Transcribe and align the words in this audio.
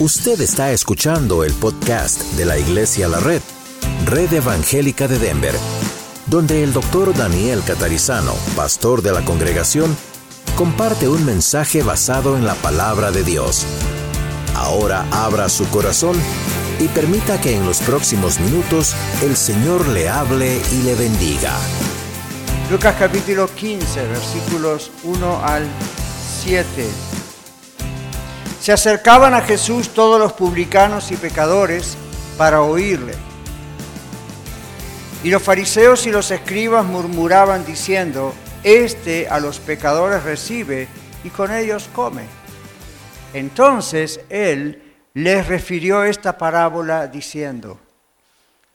Usted 0.00 0.40
está 0.40 0.72
escuchando 0.72 1.44
el 1.44 1.52
podcast 1.52 2.20
de 2.32 2.44
la 2.44 2.58
Iglesia 2.58 3.06
La 3.06 3.20
Red, 3.20 3.40
Red 4.06 4.32
Evangélica 4.32 5.06
de 5.06 5.20
Denver, 5.20 5.54
donde 6.26 6.64
el 6.64 6.72
doctor 6.72 7.16
Daniel 7.16 7.62
Catarizano, 7.64 8.34
pastor 8.56 9.02
de 9.02 9.12
la 9.12 9.24
congregación, 9.24 9.96
comparte 10.56 11.08
un 11.08 11.24
mensaje 11.24 11.84
basado 11.84 12.36
en 12.36 12.44
la 12.44 12.56
palabra 12.56 13.12
de 13.12 13.22
Dios. 13.22 13.64
Ahora 14.56 15.06
abra 15.12 15.48
su 15.48 15.64
corazón 15.68 16.16
y 16.80 16.88
permita 16.88 17.40
que 17.40 17.54
en 17.54 17.64
los 17.64 17.78
próximos 17.78 18.40
minutos 18.40 18.96
el 19.22 19.36
Señor 19.36 19.86
le 19.86 20.08
hable 20.08 20.60
y 20.72 20.82
le 20.82 20.96
bendiga. 20.96 21.56
Lucas 22.68 22.96
capítulo 22.98 23.46
15, 23.46 24.08
versículos 24.08 24.90
1 25.04 25.44
al 25.44 25.68
7. 26.42 27.13
Se 28.64 28.72
acercaban 28.72 29.34
a 29.34 29.42
Jesús 29.42 29.90
todos 29.90 30.18
los 30.18 30.32
publicanos 30.32 31.12
y 31.12 31.18
pecadores 31.18 31.98
para 32.38 32.62
oírle. 32.62 33.12
Y 35.22 35.28
los 35.28 35.42
fariseos 35.42 36.06
y 36.06 36.10
los 36.10 36.30
escribas 36.30 36.82
murmuraban 36.82 37.66
diciendo, 37.66 38.32
Este 38.62 39.28
a 39.28 39.38
los 39.38 39.58
pecadores 39.58 40.22
recibe 40.22 40.88
y 41.24 41.28
con 41.28 41.52
ellos 41.52 41.90
come. 41.94 42.22
Entonces 43.34 44.20
él 44.30 44.82
les 45.12 45.46
refirió 45.46 46.02
esta 46.02 46.38
parábola 46.38 47.06
diciendo, 47.06 47.78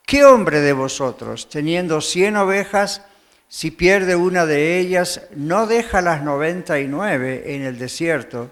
¿qué 0.05 0.23
hombre 0.23 0.59
de 0.59 0.73
vosotros, 0.73 1.49
teniendo 1.49 1.99
cien 2.01 2.37
ovejas, 2.37 3.01
si 3.47 3.71
pierde 3.71 4.15
una 4.15 4.45
de 4.45 4.77
ellas, 4.77 5.21
no 5.35 5.65
deja 5.65 6.03
las 6.03 6.21
noventa 6.21 6.79
y 6.79 6.87
nueve 6.87 7.55
en 7.55 7.63
el 7.63 7.79
desierto? 7.79 8.51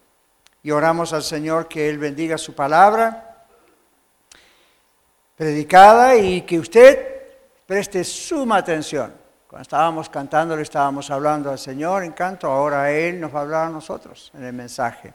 y 0.63 0.71
oramos 0.71 1.13
al 1.13 1.23
Señor 1.23 1.67
que 1.67 1.89
Él 1.89 1.97
bendiga 1.97 2.37
su 2.37 2.53
palabra 2.53 3.45
predicada 5.35 6.15
y 6.15 6.43
que 6.43 6.59
usted 6.59 7.07
preste 7.65 8.03
suma 8.03 8.57
atención. 8.57 9.11
Cuando 9.47 9.63
estábamos 9.63 10.07
cantando 10.07 10.55
le 10.55 10.61
estábamos 10.61 11.09
hablando 11.09 11.49
al 11.49 11.57
Señor 11.57 12.03
en 12.03 12.11
canto, 12.11 12.47
ahora 12.47 12.91
Él 12.91 13.19
nos 13.19 13.33
va 13.33 13.39
a 13.39 13.41
hablar 13.41 13.67
a 13.67 13.69
nosotros 13.71 14.31
en 14.35 14.43
el 14.43 14.53
mensaje. 14.53 15.13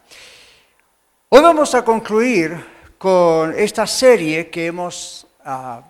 Hoy 1.28 1.42
vamos 1.42 1.74
a 1.74 1.84
concluir 1.84 2.94
con 2.98 3.54
esta 3.56 3.86
serie 3.86 4.50
que 4.50 4.66
hemos 4.66 5.26
ah, 5.44 5.80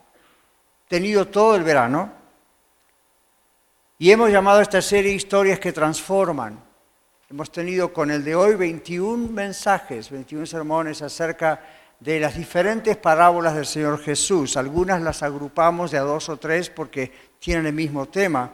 tenido 0.86 1.28
todo 1.28 1.56
el 1.56 1.62
verano 1.62 2.12
y 3.98 4.10
hemos 4.10 4.30
llamado 4.30 4.58
a 4.58 4.62
esta 4.62 4.82
serie 4.82 5.12
Historias 5.12 5.58
que 5.58 5.72
Transforman. 5.72 6.65
Hemos 7.28 7.50
tenido 7.50 7.92
con 7.92 8.12
el 8.12 8.22
de 8.22 8.36
hoy 8.36 8.54
21 8.54 9.32
mensajes, 9.32 10.10
21 10.10 10.46
sermones 10.46 11.02
acerca 11.02 11.60
de 11.98 12.20
las 12.20 12.36
diferentes 12.36 12.96
parábolas 12.98 13.56
del 13.56 13.66
Señor 13.66 13.98
Jesús. 13.98 14.56
Algunas 14.56 15.02
las 15.02 15.24
agrupamos 15.24 15.90
de 15.90 15.98
a 15.98 16.02
dos 16.02 16.28
o 16.28 16.36
tres 16.36 16.70
porque 16.70 17.10
tienen 17.40 17.66
el 17.66 17.72
mismo 17.72 18.06
tema, 18.06 18.52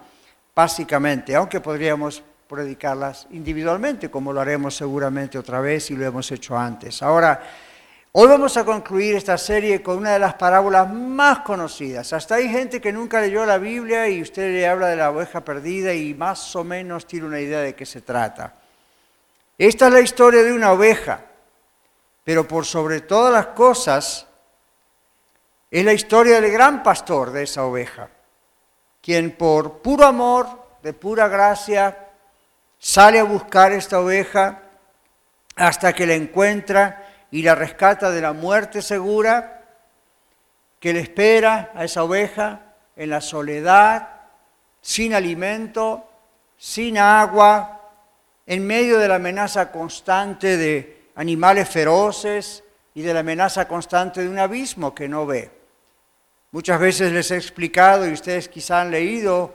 básicamente, 0.55 1.35
aunque 1.35 1.61
podríamos 1.61 2.23
predicarlas 2.49 3.27
individualmente, 3.33 4.11
como 4.11 4.33
lo 4.33 4.41
haremos 4.41 4.75
seguramente 4.75 5.37
otra 5.37 5.61
vez 5.61 5.91
y 5.91 5.97
lo 5.97 6.07
hemos 6.07 6.33
hecho 6.33 6.57
antes. 6.57 7.03
Ahora, 7.03 7.43
hoy 8.13 8.27
vamos 8.27 8.57
a 8.57 8.65
concluir 8.65 9.17
esta 9.17 9.37
serie 9.37 9.83
con 9.83 9.99
una 9.99 10.15
de 10.15 10.19
las 10.19 10.33
parábolas 10.33 10.91
más 10.91 11.41
conocidas. 11.41 12.15
Hasta 12.15 12.37
hay 12.37 12.49
gente 12.49 12.81
que 12.81 12.91
nunca 12.91 13.21
leyó 13.21 13.45
la 13.45 13.59
Biblia 13.59 14.09
y 14.09 14.23
usted 14.23 14.51
le 14.51 14.67
habla 14.67 14.89
de 14.89 14.97
la 14.97 15.11
oveja 15.11 15.45
perdida 15.45 15.93
y 15.93 16.15
más 16.15 16.57
o 16.57 16.65
menos 16.65 17.07
tiene 17.07 17.27
una 17.27 17.39
idea 17.39 17.61
de 17.61 17.75
qué 17.75 17.85
se 17.85 18.01
trata. 18.01 18.62
Esta 19.59 19.89
es 19.89 19.93
la 19.93 20.01
historia 20.01 20.43
de 20.43 20.53
una 20.53 20.73
oveja, 20.73 21.27
pero 22.25 22.49
por 22.49 22.65
sobre 22.65 23.01
todas 23.01 23.33
las 23.33 23.47
cosas 23.49 24.27
es 25.71 25.85
la 25.85 25.93
historia 25.93 26.41
del 26.41 26.51
gran 26.51 26.83
pastor 26.83 27.33
de 27.33 27.45
esa 27.45 27.65
oveja, 27.65 28.09
quien 29.01 29.37
por 29.37 29.79
puro 29.79 30.07
amor, 30.07 30.47
de 30.83 30.93
pura 30.93 31.29
gracia, 31.29 32.09
sale 32.79 33.19
a 33.19 33.25
buscar 33.25 33.73
esta 33.73 34.01
oveja 34.01 34.63
hasta 35.57 35.93
que 35.93 36.07
la 36.07 36.15
encuentra 36.15 37.27
y 37.31 37.43
la 37.43 37.55
rescata 37.55 38.11
de 38.11 38.21
la 38.21 38.33
muerte 38.33 38.83
segura, 38.83 39.65
que 40.81 40.93
le 40.93 41.01
espera 41.01 41.71
a 41.75 41.85
esa 41.85 42.03
oveja 42.03 42.75
en 42.97 43.11
la 43.11 43.21
soledad, 43.21 44.09
sin 44.81 45.15
alimento, 45.15 46.09
sin 46.57 46.99
agua, 46.99 47.82
en 48.47 48.67
medio 48.67 48.99
de 48.99 49.09
la 49.09 49.17
amenaza 49.17 49.71
constante 49.71 50.57
de 50.57 51.11
animales 51.15 51.69
feroces 51.69 52.65
y 52.95 53.03
de 53.03 53.15
la 53.15 53.21
amenaza 53.21 53.67
constante 53.69 54.23
de 54.23 54.29
un 54.29 54.39
abismo 54.39 54.95
que 54.95 55.09
no 55.09 55.27
ve. 55.27 55.51
Muchas 56.51 56.79
veces 56.79 57.13
les 57.13 57.31
he 57.31 57.37
explicado, 57.37 58.07
y 58.07 58.13
ustedes 58.13 58.49
quizá 58.49 58.83
han 58.83 58.91
leído, 58.91 59.55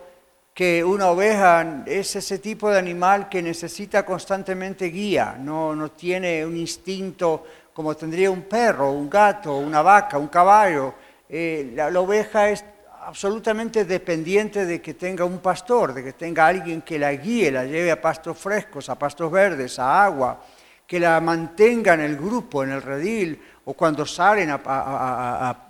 que 0.53 0.83
una 0.83 1.11
oveja 1.11 1.83
es 1.85 2.15
ese 2.15 2.39
tipo 2.39 2.71
de 2.71 2.79
animal 2.79 3.29
que 3.29 3.43
necesita 3.43 4.03
constantemente 4.03 4.87
guía, 4.87 5.37
no, 5.39 5.75
no 5.75 5.91
tiene 5.91 6.43
un 6.43 6.57
instinto 6.57 7.43
como 7.77 7.95
tendría 7.95 8.31
un 8.31 8.41
perro, 8.41 8.91
un 8.91 9.07
gato, 9.07 9.55
una 9.55 9.83
vaca, 9.83 10.17
un 10.17 10.29
caballo. 10.29 10.95
Eh, 11.29 11.73
la 11.75 11.87
oveja 11.99 12.49
es 12.49 12.65
absolutamente 13.07 13.85
dependiente 13.85 14.65
de 14.65 14.81
que 14.81 14.93
tenga 14.93 15.23
un 15.23 15.39
pastor, 15.39 15.93
de 15.93 16.03
que 16.03 16.11
tenga 16.11 16.45
alguien 16.45 16.81
que 16.81 16.99
la 16.99 17.13
guíe, 17.13 17.49
la 17.49 17.63
lleve 17.63 17.89
a 17.89 18.01
pastos 18.01 18.37
frescos, 18.37 18.89
a 18.89 18.99
pastos 18.99 19.31
verdes, 19.31 19.79
a 19.79 20.03
agua, 20.03 20.43
que 20.85 20.99
la 20.99 21.21
mantenga 21.21 21.93
en 21.93 22.01
el 22.01 22.17
grupo, 22.17 22.65
en 22.65 22.71
el 22.71 22.81
redil, 22.81 23.41
o 23.63 23.73
cuando 23.73 24.05
salen 24.05 24.49
a, 24.51 25.63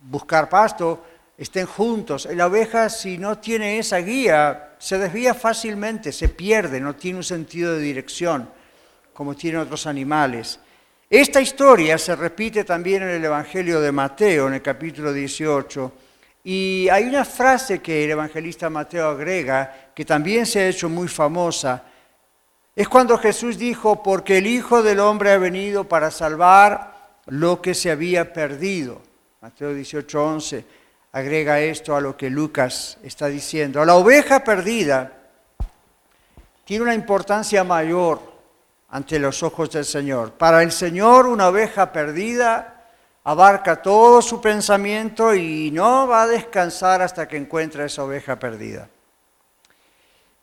buscar 0.00 0.48
pasto, 0.48 1.04
estén 1.36 1.66
juntos. 1.66 2.26
La 2.32 2.46
oveja, 2.46 2.88
si 2.88 3.18
no 3.18 3.36
tiene 3.38 3.78
esa 3.78 3.98
guía, 3.98 4.76
se 4.78 4.96
desvía 4.96 5.34
fácilmente, 5.34 6.12
se 6.12 6.30
pierde, 6.30 6.80
no 6.80 6.96
tiene 6.96 7.18
un 7.18 7.24
sentido 7.24 7.74
de 7.74 7.80
dirección, 7.80 8.48
como 9.12 9.34
tienen 9.34 9.60
otros 9.60 9.86
animales. 9.86 10.58
Esta 11.10 11.42
historia 11.42 11.98
se 11.98 12.16
repite 12.16 12.64
también 12.64 13.02
en 13.02 13.10
el 13.10 13.24
Evangelio 13.26 13.82
de 13.82 13.92
Mateo, 13.92 14.48
en 14.48 14.54
el 14.54 14.62
capítulo 14.62 15.12
18 15.12 16.03
y 16.46 16.88
hay 16.90 17.04
una 17.04 17.24
frase 17.24 17.80
que 17.80 18.04
el 18.04 18.10
evangelista 18.10 18.68
Mateo 18.68 19.08
agrega, 19.08 19.90
que 19.94 20.04
también 20.04 20.44
se 20.44 20.60
ha 20.60 20.68
hecho 20.68 20.90
muy 20.90 21.08
famosa, 21.08 21.82
es 22.76 22.86
cuando 22.86 23.16
Jesús 23.16 23.56
dijo, 23.56 24.02
porque 24.02 24.38
el 24.38 24.46
Hijo 24.46 24.82
del 24.82 25.00
Hombre 25.00 25.32
ha 25.32 25.38
venido 25.38 25.84
para 25.84 26.10
salvar 26.10 26.92
lo 27.26 27.62
que 27.62 27.72
se 27.72 27.90
había 27.90 28.32
perdido. 28.34 29.00
Mateo 29.40 29.72
18:11 29.72 30.64
agrega 31.12 31.60
esto 31.60 31.96
a 31.96 32.00
lo 32.00 32.16
que 32.16 32.28
Lucas 32.28 32.98
está 33.02 33.28
diciendo. 33.28 33.82
La 33.84 33.94
oveja 33.94 34.42
perdida 34.44 35.12
tiene 36.64 36.82
una 36.82 36.94
importancia 36.94 37.62
mayor 37.62 38.20
ante 38.90 39.18
los 39.18 39.42
ojos 39.42 39.70
del 39.70 39.84
Señor. 39.84 40.32
Para 40.32 40.62
el 40.62 40.72
Señor 40.72 41.26
una 41.26 41.48
oveja 41.48 41.92
perdida 41.92 42.73
abarca 43.24 43.80
todo 43.80 44.20
su 44.20 44.40
pensamiento 44.40 45.34
y 45.34 45.70
no 45.70 46.06
va 46.06 46.22
a 46.22 46.26
descansar 46.26 47.00
hasta 47.00 47.26
que 47.26 47.38
encuentre 47.38 47.86
esa 47.86 48.04
oveja 48.04 48.38
perdida. 48.38 48.88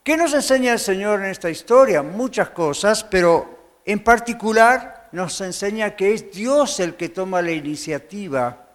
¿Qué 0.03 0.17
nos 0.17 0.33
enseña 0.33 0.73
el 0.73 0.79
Señor 0.79 1.19
en 1.19 1.27
esta 1.27 1.49
historia? 1.49 2.01
Muchas 2.01 2.49
cosas, 2.49 3.03
pero 3.03 3.79
en 3.85 4.03
particular 4.03 5.09
nos 5.11 5.39
enseña 5.41 5.95
que 5.95 6.13
es 6.13 6.31
Dios 6.31 6.79
el 6.79 6.95
que 6.95 7.09
toma 7.09 7.41
la 7.43 7.51
iniciativa. 7.51 8.67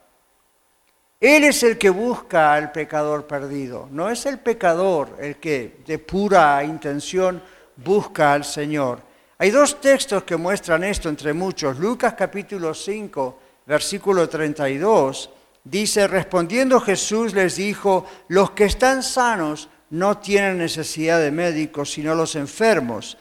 Él 1.18 1.44
es 1.44 1.64
el 1.64 1.76
que 1.78 1.90
busca 1.90 2.54
al 2.54 2.70
pecador 2.70 3.26
perdido, 3.26 3.88
no 3.90 4.08
es 4.08 4.24
el 4.26 4.38
pecador 4.38 5.16
el 5.18 5.36
que 5.36 5.78
de 5.84 5.98
pura 5.98 6.62
intención 6.62 7.42
busca 7.74 8.34
al 8.34 8.44
Señor. 8.44 9.00
Hay 9.38 9.50
dos 9.50 9.80
textos 9.80 10.22
que 10.22 10.36
muestran 10.36 10.84
esto 10.84 11.08
entre 11.08 11.32
muchos. 11.32 11.78
Lucas 11.78 12.14
capítulo 12.16 12.72
5, 12.72 13.38
versículo 13.66 14.28
32, 14.28 15.30
dice, 15.64 16.06
respondiendo 16.06 16.80
Jesús 16.80 17.34
les 17.34 17.56
dijo, 17.56 18.06
los 18.28 18.52
que 18.52 18.64
están 18.64 19.02
sanos 19.02 19.68
no 19.90 20.18
tienen 20.18 20.58
necesidad 20.58 21.20
de 21.20 21.30
médicos, 21.30 21.92
sino 21.92 22.14
los 22.14 22.36
enfermos. 22.36 23.18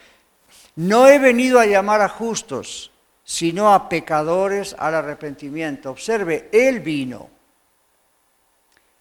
No 0.75 1.07
he 1.07 1.19
venido 1.19 1.59
a 1.59 1.65
llamar 1.65 2.01
a 2.01 2.09
justos, 2.09 2.91
sino 3.23 3.73
a 3.73 3.89
pecadores 3.89 4.75
al 4.77 4.95
arrepentimiento. 4.95 5.91
Observe, 5.91 6.49
Él 6.51 6.79
vino. 6.79 7.29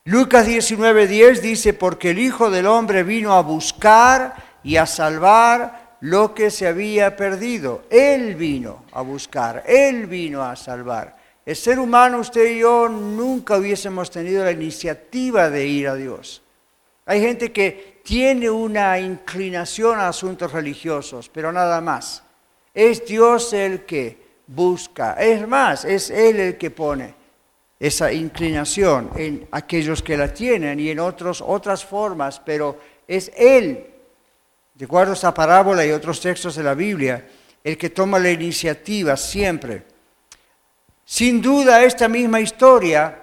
Lucas 0.05 0.47
19:10 0.47 1.41
dice, 1.41 1.73
porque 1.73 2.11
el 2.11 2.19
Hijo 2.19 2.51
del 2.51 2.67
Hombre 2.67 3.03
vino 3.03 3.33
a 3.35 3.43
buscar 3.43 4.35
y 4.63 4.77
a 4.77 4.87
salvar 4.87 5.97
lo 6.01 6.35
que 6.35 6.51
se 6.51 6.67
había 6.67 7.17
perdido. 7.17 7.85
Él 7.91 8.35
vino 8.35 8.85
a 8.93 9.01
buscar, 9.01 9.65
Él 9.67 10.07
vino 10.07 10.43
a 10.43 10.57
salvar. 10.57 11.24
El 11.47 11.57
ser 11.57 11.79
humano, 11.79 12.21
usted 12.21 12.51
y 12.51 12.61
yo, 12.61 12.89
nunca 12.89 13.59
hubiésemos 13.59 14.11
tenido 14.11 14.45
la 14.45 14.53
iniciativa 14.53 15.51
de 15.51 15.67
ir 15.67 15.89
a 15.89 15.95
Dios. 15.95 16.43
Hay 17.07 17.21
gente 17.21 17.53
que 17.53 18.01
tiene 18.03 18.49
una 18.49 18.99
inclinación 18.99 19.99
a 19.99 20.09
asuntos 20.09 20.53
religiosos, 20.53 21.29
pero 21.29 21.53
nada 21.53 21.81
más. 21.81 22.23
Es 22.73 23.05
Dios 23.07 23.53
el 23.53 23.85
que 23.85 24.19
busca. 24.47 25.15
Es 25.15 25.47
más, 25.47 25.85
es 25.85 26.11
Él 26.11 26.41
el 26.41 26.57
que 26.57 26.71
pone 26.71 27.15
esa 27.79 28.11
inclinación 28.11 29.11
en 29.17 29.47
aquellos 29.51 30.03
que 30.03 30.17
la 30.17 30.33
tienen 30.33 30.81
y 30.81 30.89
en 30.89 31.01
otros, 31.01 31.43
otras 31.47 31.85
formas, 31.85 32.41
pero 32.41 32.79
es 33.07 33.31
Él, 33.37 33.87
de 34.73 34.85
acuerdo 34.87 35.13
a 35.13 35.17
esa 35.17 35.35
parábola 35.35 35.85
y 35.85 35.91
otros 35.91 36.21
textos 36.21 36.57
de 36.57 36.63
la 36.63 36.75
Biblia, 36.75 37.27
el 37.63 37.77
que 37.77 37.91
toma 37.91 38.19
la 38.19 38.31
iniciativa 38.31 39.17
siempre. 39.17 39.94
Sin 41.05 41.43
duda, 41.43 41.85
esta 41.85 42.09
misma 42.09 42.41
historia 42.41 43.19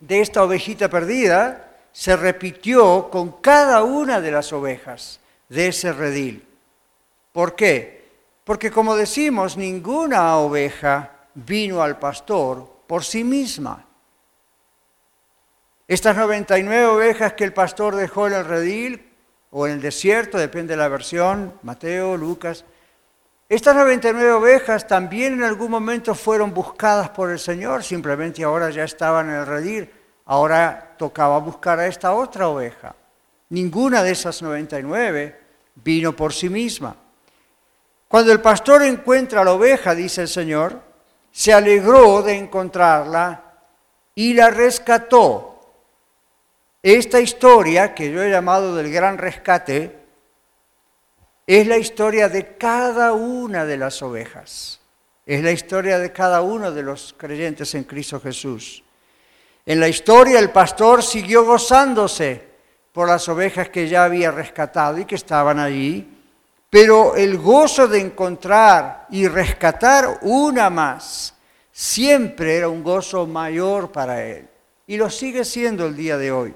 de 0.00 0.20
esta 0.20 0.42
ovejita 0.42 0.88
perdida 0.88 1.72
se 1.92 2.16
repitió 2.16 3.08
con 3.10 3.40
cada 3.40 3.82
una 3.82 4.20
de 4.20 4.30
las 4.30 4.52
ovejas 4.52 5.20
de 5.48 5.68
ese 5.68 5.92
redil. 5.92 6.44
¿Por 7.32 7.54
qué? 7.54 8.04
Porque 8.44 8.70
como 8.70 8.96
decimos, 8.96 9.56
ninguna 9.56 10.36
oveja 10.36 11.10
vino 11.34 11.82
al 11.82 11.98
pastor 11.98 12.68
por 12.86 13.04
sí 13.04 13.24
misma. 13.24 13.86
Estas 15.88 16.16
99 16.16 16.86
ovejas 16.86 17.32
que 17.34 17.44
el 17.44 17.52
pastor 17.52 17.96
dejó 17.96 18.26
en 18.26 18.34
el 18.34 18.44
redil 18.44 19.10
o 19.50 19.66
en 19.66 19.74
el 19.74 19.80
desierto, 19.80 20.38
depende 20.38 20.74
de 20.74 20.78
la 20.78 20.88
versión, 20.88 21.54
Mateo, 21.62 22.16
Lucas, 22.16 22.64
estas 23.48 23.76
99 23.76 24.32
ovejas 24.32 24.86
también 24.86 25.34
en 25.34 25.42
algún 25.42 25.70
momento 25.70 26.14
fueron 26.14 26.54
buscadas 26.54 27.10
por 27.10 27.30
el 27.30 27.38
Señor, 27.38 27.84
simplemente 27.84 28.42
ahora 28.42 28.70
ya 28.70 28.84
estaban 28.84 29.28
en 29.28 29.36
el 29.36 29.46
redil, 29.46 29.90
ahora 30.24 30.94
tocaba 30.96 31.38
buscar 31.38 31.78
a 31.78 31.86
esta 31.86 32.14
otra 32.14 32.48
oveja. 32.48 32.94
Ninguna 33.50 34.02
de 34.02 34.12
esas 34.12 34.40
99 34.40 35.40
vino 35.76 36.16
por 36.16 36.32
sí 36.32 36.48
misma. 36.48 36.96
Cuando 38.08 38.32
el 38.32 38.40
pastor 38.40 38.82
encuentra 38.82 39.44
la 39.44 39.52
oveja, 39.52 39.94
dice 39.94 40.22
el 40.22 40.28
Señor, 40.28 40.80
se 41.30 41.52
alegró 41.52 42.22
de 42.22 42.36
encontrarla 42.36 43.42
y 44.14 44.34
la 44.34 44.50
rescató. 44.50 45.50
Esta 46.82 47.20
historia, 47.20 47.94
que 47.94 48.10
yo 48.10 48.22
he 48.22 48.30
llamado 48.30 48.74
del 48.76 48.92
gran 48.92 49.18
rescate, 49.18 50.03
es 51.46 51.66
la 51.66 51.78
historia 51.78 52.28
de 52.28 52.56
cada 52.56 53.12
una 53.12 53.64
de 53.64 53.76
las 53.76 54.02
ovejas. 54.02 54.80
Es 55.26 55.42
la 55.42 55.52
historia 55.52 55.98
de 55.98 56.12
cada 56.12 56.42
uno 56.42 56.70
de 56.72 56.82
los 56.82 57.14
creyentes 57.16 57.74
en 57.74 57.84
Cristo 57.84 58.20
Jesús. 58.20 58.82
En 59.66 59.80
la 59.80 59.88
historia 59.88 60.38
el 60.38 60.50
pastor 60.50 61.02
siguió 61.02 61.44
gozándose 61.44 62.42
por 62.92 63.08
las 63.08 63.28
ovejas 63.28 63.70
que 63.70 63.88
ya 63.88 64.04
había 64.04 64.30
rescatado 64.30 64.98
y 64.98 65.04
que 65.04 65.14
estaban 65.14 65.58
allí 65.58 66.14
pero 66.74 67.14
el 67.14 67.38
gozo 67.38 67.86
de 67.86 68.00
encontrar 68.00 69.06
y 69.08 69.28
rescatar 69.28 70.18
una 70.22 70.70
más 70.70 71.36
siempre 71.70 72.56
era 72.56 72.68
un 72.68 72.82
gozo 72.82 73.28
mayor 73.28 73.92
para 73.92 74.24
él. 74.24 74.48
Y 74.88 74.96
lo 74.96 75.08
sigue 75.08 75.44
siendo 75.44 75.86
el 75.86 75.94
día 75.94 76.18
de 76.18 76.32
hoy. 76.32 76.52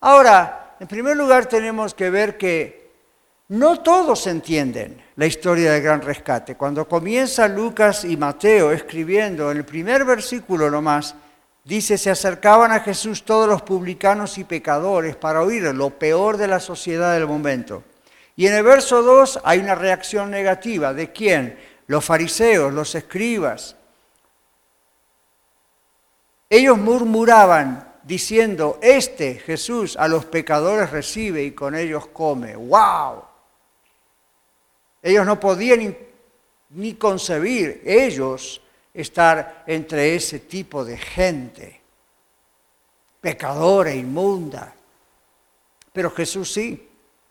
Ahora, 0.00 0.76
en 0.80 0.88
primer 0.88 1.14
lugar 1.14 1.44
tenemos 1.44 1.92
que 1.92 2.08
ver 2.08 2.38
que 2.38 2.81
no 3.48 3.80
todos 3.80 4.26
entienden 4.26 5.02
la 5.16 5.26
historia 5.26 5.72
del 5.72 5.82
gran 5.82 6.00
rescate. 6.00 6.56
Cuando 6.56 6.88
comienza 6.88 7.48
Lucas 7.48 8.04
y 8.04 8.16
Mateo 8.16 8.72
escribiendo 8.72 9.50
en 9.50 9.58
el 9.58 9.64
primer 9.64 10.04
versículo 10.04 10.70
nomás, 10.70 11.14
dice, 11.64 11.98
se 11.98 12.10
acercaban 12.10 12.72
a 12.72 12.80
Jesús 12.80 13.24
todos 13.24 13.48
los 13.48 13.62
publicanos 13.62 14.38
y 14.38 14.44
pecadores 14.44 15.16
para 15.16 15.42
oír 15.42 15.62
lo 15.74 15.90
peor 15.90 16.36
de 16.36 16.48
la 16.48 16.60
sociedad 16.60 17.12
del 17.12 17.26
momento. 17.26 17.82
Y 18.36 18.46
en 18.46 18.54
el 18.54 18.62
verso 18.62 19.02
2 19.02 19.40
hay 19.44 19.58
una 19.58 19.74
reacción 19.74 20.30
negativa. 20.30 20.94
¿De 20.94 21.12
quién? 21.12 21.58
Los 21.88 22.04
fariseos, 22.04 22.72
los 22.72 22.94
escribas. 22.94 23.76
Ellos 26.48 26.78
murmuraban 26.78 27.92
diciendo, 28.02 28.78
este 28.82 29.34
Jesús 29.34 29.96
a 29.96 30.08
los 30.08 30.24
pecadores 30.24 30.90
recibe 30.90 31.42
y 31.42 31.52
con 31.52 31.74
ellos 31.74 32.06
come. 32.06 32.56
¡Wow! 32.56 33.31
Ellos 35.02 35.26
no 35.26 35.40
podían 35.40 35.96
ni 36.70 36.94
concebir 36.94 37.82
ellos 37.84 38.62
estar 38.94 39.64
entre 39.66 40.14
ese 40.14 40.38
tipo 40.40 40.84
de 40.84 40.96
gente, 40.96 41.80
pecadora, 43.20 43.92
inmunda. 43.92 44.74
Pero 45.92 46.10
Jesús 46.10 46.52
sí. 46.52 46.88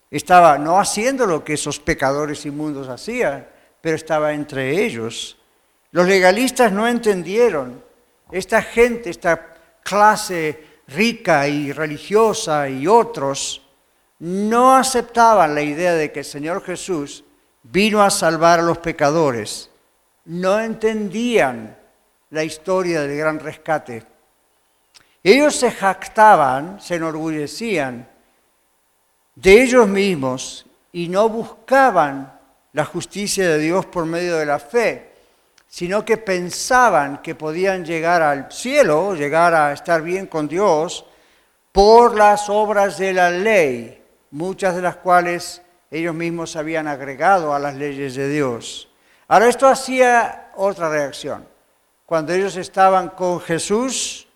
Estaba 0.10 0.58
no 0.58 0.78
haciendo 0.78 1.26
lo 1.26 1.42
que 1.42 1.54
esos 1.54 1.80
pecadores 1.80 2.46
inmundos 2.46 2.90
hacían, 2.90 3.48
pero 3.80 3.96
estaba 3.96 4.34
entre 4.34 4.84
ellos. 4.84 5.38
Los 5.92 6.06
legalistas 6.06 6.72
no 6.74 6.86
entendieron. 6.86 7.82
Esta 8.30 8.62
gente, 8.62 9.10
esta 9.10 9.56
clase 9.82 10.66
rica 10.88 11.48
y 11.48 11.72
religiosa 11.72 12.68
y 12.68 12.88
otros, 12.88 13.62
no 14.20 14.76
aceptaban 14.76 15.56
la 15.56 15.62
idea 15.62 15.94
de 15.94 16.12
que 16.12 16.20
el 16.20 16.26
Señor 16.26 16.62
Jesús 16.64 17.24
vino 17.64 18.02
a 18.02 18.10
salvar 18.10 18.60
a 18.60 18.64
los 18.64 18.78
pecadores. 18.80 19.70
No 20.26 20.60
entendían 20.60 21.78
la 22.30 22.44
historia 22.44 23.02
del 23.02 23.18
gran 23.18 23.40
rescate. 23.40 24.04
Ellos 25.24 25.56
se 25.56 25.72
jactaban, 25.72 26.82
se 26.82 26.96
enorgullecían 26.96 28.08
de 29.36 29.64
ellos 29.64 29.88
mismos 29.88 30.66
y 30.92 31.08
no 31.08 31.30
buscaban 31.30 32.40
la 32.74 32.86
justicia 32.86 33.48
de 33.50 33.60
Dios 33.60 33.86
por 33.86 34.06
medio 34.06 34.38
de 34.38 34.46
la 34.46 34.60
fe, 34.60 35.12
sino 35.68 36.04
que 36.04 36.18
pensaban 36.18 37.22
que 37.22 37.36
podían 37.36 37.86
llegar 37.86 38.22
al 38.22 38.52
cielo, 38.52 39.14
llegar 39.16 39.54
a 39.54 39.74
estar 39.74 40.02
bien 40.02 40.28
con 40.28 40.48
Dios, 40.48 41.06
por 41.72 42.16
las 42.16 42.50
obras 42.50 42.98
de 42.98 43.14
la 43.14 43.30
ley, 43.30 44.02
muchas 44.32 44.76
de 44.76 44.82
las 44.82 44.98
cuales 44.98 45.62
ellos 45.92 46.16
mismos 46.16 46.56
habían 46.56 46.88
agregado 46.88 47.54
a 47.54 47.60
las 47.60 47.76
leyes 47.76 48.16
de 48.16 48.30
Dios. 48.30 48.90
Ahora 49.28 49.50
esto 49.50 49.68
hacía 49.68 50.50
otra 50.56 50.90
reacción. 50.90 51.46
Cuando 52.06 52.34
ellos 52.34 52.56
estaban 52.56 53.10
con 53.10 53.40
Jesús, 53.42 54.28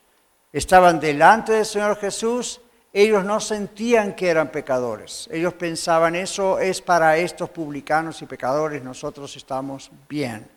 estaban 0.51 0.99
delante 0.99 1.53
del 1.53 1.65
Señor 1.65 1.97
Jesús, 1.97 2.61
ellos 2.93 3.25
no 3.25 3.41
sentían 3.41 4.15
que 4.15 4.29
eran 4.29 4.49
pecadores. 4.49 5.27
Ellos 5.31 5.53
pensaban, 5.53 6.15
eso 6.15 6.59
es 6.59 6.81
para 6.81 7.17
estos 7.17 7.49
publicanos 7.49 8.21
y 8.21 8.25
pecadores, 8.25 8.81
nosotros 8.81 9.35
estamos 9.35 9.91
bien. 10.07 10.49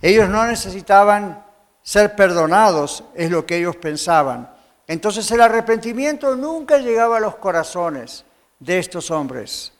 Ellos 0.00 0.28
no 0.28 0.46
necesitaban 0.46 1.44
ser 1.82 2.14
perdonados, 2.14 3.02
es 3.14 3.30
lo 3.30 3.44
que 3.44 3.56
ellos 3.56 3.76
pensaban. 3.76 4.48
Entonces 4.86 5.30
el 5.30 5.40
arrepentimiento 5.40 6.36
nunca 6.36 6.78
llegaba 6.78 7.16
a 7.16 7.20
los 7.20 7.36
corazones 7.36 8.24
de 8.60 8.78
estos 8.78 9.10
hombres. 9.10 9.73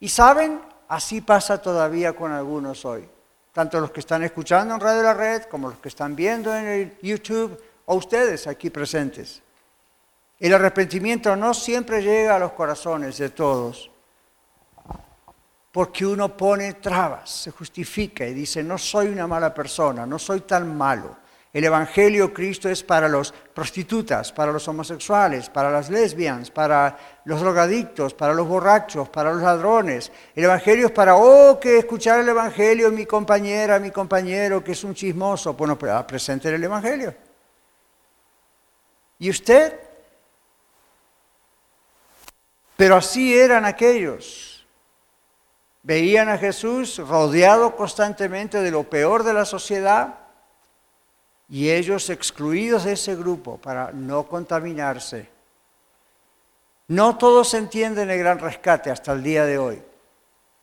Y 0.00 0.08
saben, 0.08 0.60
así 0.88 1.20
pasa 1.20 1.60
todavía 1.60 2.14
con 2.14 2.32
algunos 2.32 2.84
hoy. 2.84 3.08
Tanto 3.52 3.80
los 3.80 3.90
que 3.90 4.00
están 4.00 4.22
escuchando 4.22 4.74
en 4.74 4.80
Radio 4.80 5.02
La 5.02 5.14
Red 5.14 5.44
como 5.44 5.70
los 5.70 5.78
que 5.78 5.88
están 5.88 6.14
viendo 6.14 6.54
en 6.54 6.66
el 6.66 6.98
YouTube 7.00 7.58
o 7.86 7.94
ustedes 7.94 8.46
aquí 8.46 8.68
presentes. 8.68 9.42
El 10.38 10.52
arrepentimiento 10.52 11.34
no 11.34 11.54
siempre 11.54 12.02
llega 12.02 12.36
a 12.36 12.38
los 12.38 12.52
corazones 12.52 13.16
de 13.16 13.30
todos, 13.30 13.90
porque 15.72 16.04
uno 16.04 16.36
pone 16.36 16.74
trabas, 16.74 17.30
se 17.30 17.50
justifica 17.50 18.26
y 18.26 18.34
dice, 18.34 18.62
no 18.62 18.76
soy 18.76 19.08
una 19.08 19.26
mala 19.26 19.54
persona, 19.54 20.04
no 20.04 20.18
soy 20.18 20.40
tan 20.40 20.76
malo. 20.76 21.16
El 21.56 21.64
Evangelio 21.64 22.34
Cristo 22.34 22.68
es 22.68 22.82
para 22.82 23.08
los 23.08 23.32
prostitutas, 23.32 24.30
para 24.30 24.52
los 24.52 24.68
homosexuales, 24.68 25.48
para 25.48 25.70
las 25.70 25.88
lesbianas, 25.88 26.50
para 26.50 26.98
los 27.24 27.40
drogadictos, 27.40 28.12
para 28.12 28.34
los 28.34 28.46
borrachos, 28.46 29.08
para 29.08 29.32
los 29.32 29.40
ladrones. 29.40 30.12
El 30.34 30.44
Evangelio 30.44 30.88
es 30.88 30.92
para, 30.92 31.16
oh, 31.16 31.58
que 31.58 31.78
escuchar 31.78 32.20
el 32.20 32.28
Evangelio 32.28 32.90
mi 32.90 33.06
compañera, 33.06 33.78
mi 33.78 33.90
compañero, 33.90 34.62
que 34.62 34.72
es 34.72 34.84
un 34.84 34.92
chismoso. 34.92 35.54
Bueno, 35.54 35.78
pues, 35.78 35.92
ah, 35.92 36.06
presente 36.06 36.54
el 36.54 36.62
Evangelio. 36.62 37.14
¿Y 39.18 39.30
usted? 39.30 39.80
Pero 42.76 42.96
así 42.96 43.34
eran 43.34 43.64
aquellos. 43.64 44.66
Veían 45.82 46.28
a 46.28 46.36
Jesús 46.36 46.98
rodeado 46.98 47.76
constantemente 47.76 48.60
de 48.60 48.70
lo 48.70 48.90
peor 48.90 49.22
de 49.22 49.32
la 49.32 49.46
sociedad 49.46 50.25
y 51.48 51.70
ellos 51.70 52.10
excluidos 52.10 52.84
de 52.84 52.92
ese 52.92 53.14
grupo 53.14 53.58
para 53.58 53.92
no 53.92 54.26
contaminarse. 54.26 55.28
No 56.88 57.16
todos 57.18 57.54
entienden 57.54 58.10
el 58.10 58.18
gran 58.18 58.38
rescate 58.38 58.90
hasta 58.90 59.12
el 59.12 59.22
día 59.22 59.44
de 59.44 59.58
hoy. 59.58 59.82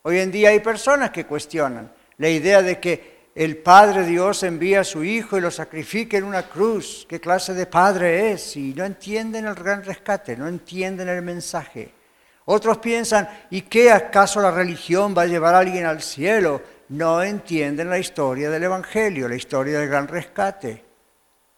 Hoy 0.03 0.19
en 0.19 0.31
día 0.31 0.49
hay 0.49 0.59
personas 0.59 1.11
que 1.11 1.25
cuestionan 1.25 1.91
la 2.17 2.29
idea 2.29 2.61
de 2.61 2.79
que 2.79 3.13
el 3.35 3.57
Padre 3.57 4.05
Dios 4.05 4.43
envía 4.43 4.81
a 4.81 4.83
su 4.83 5.03
Hijo 5.03 5.37
y 5.37 5.41
lo 5.41 5.49
sacrifica 5.49 6.17
en 6.17 6.23
una 6.23 6.43
cruz. 6.43 7.05
¿Qué 7.09 7.19
clase 7.19 7.53
de 7.53 7.65
Padre 7.65 8.31
es? 8.31 8.55
Y 8.55 8.73
no 8.73 8.85
entienden 8.85 9.47
el 9.47 9.55
gran 9.55 9.83
rescate, 9.83 10.37
no 10.37 10.47
entienden 10.47 11.09
el 11.09 11.21
mensaje. 11.21 11.93
Otros 12.45 12.77
piensan, 12.77 13.27
¿y 13.49 13.61
qué 13.61 13.91
acaso 13.91 14.41
la 14.41 14.51
religión 14.51 15.15
va 15.17 15.23
a 15.23 15.27
llevar 15.27 15.55
a 15.55 15.59
alguien 15.59 15.85
al 15.85 16.01
cielo? 16.01 16.61
No 16.93 17.23
entienden 17.23 17.89
la 17.89 17.97
historia 17.97 18.51
del 18.51 18.65
Evangelio, 18.65 19.27
la 19.27 19.33
historia 19.33 19.79
del 19.79 19.89
gran 19.89 20.07
rescate. 20.07 20.85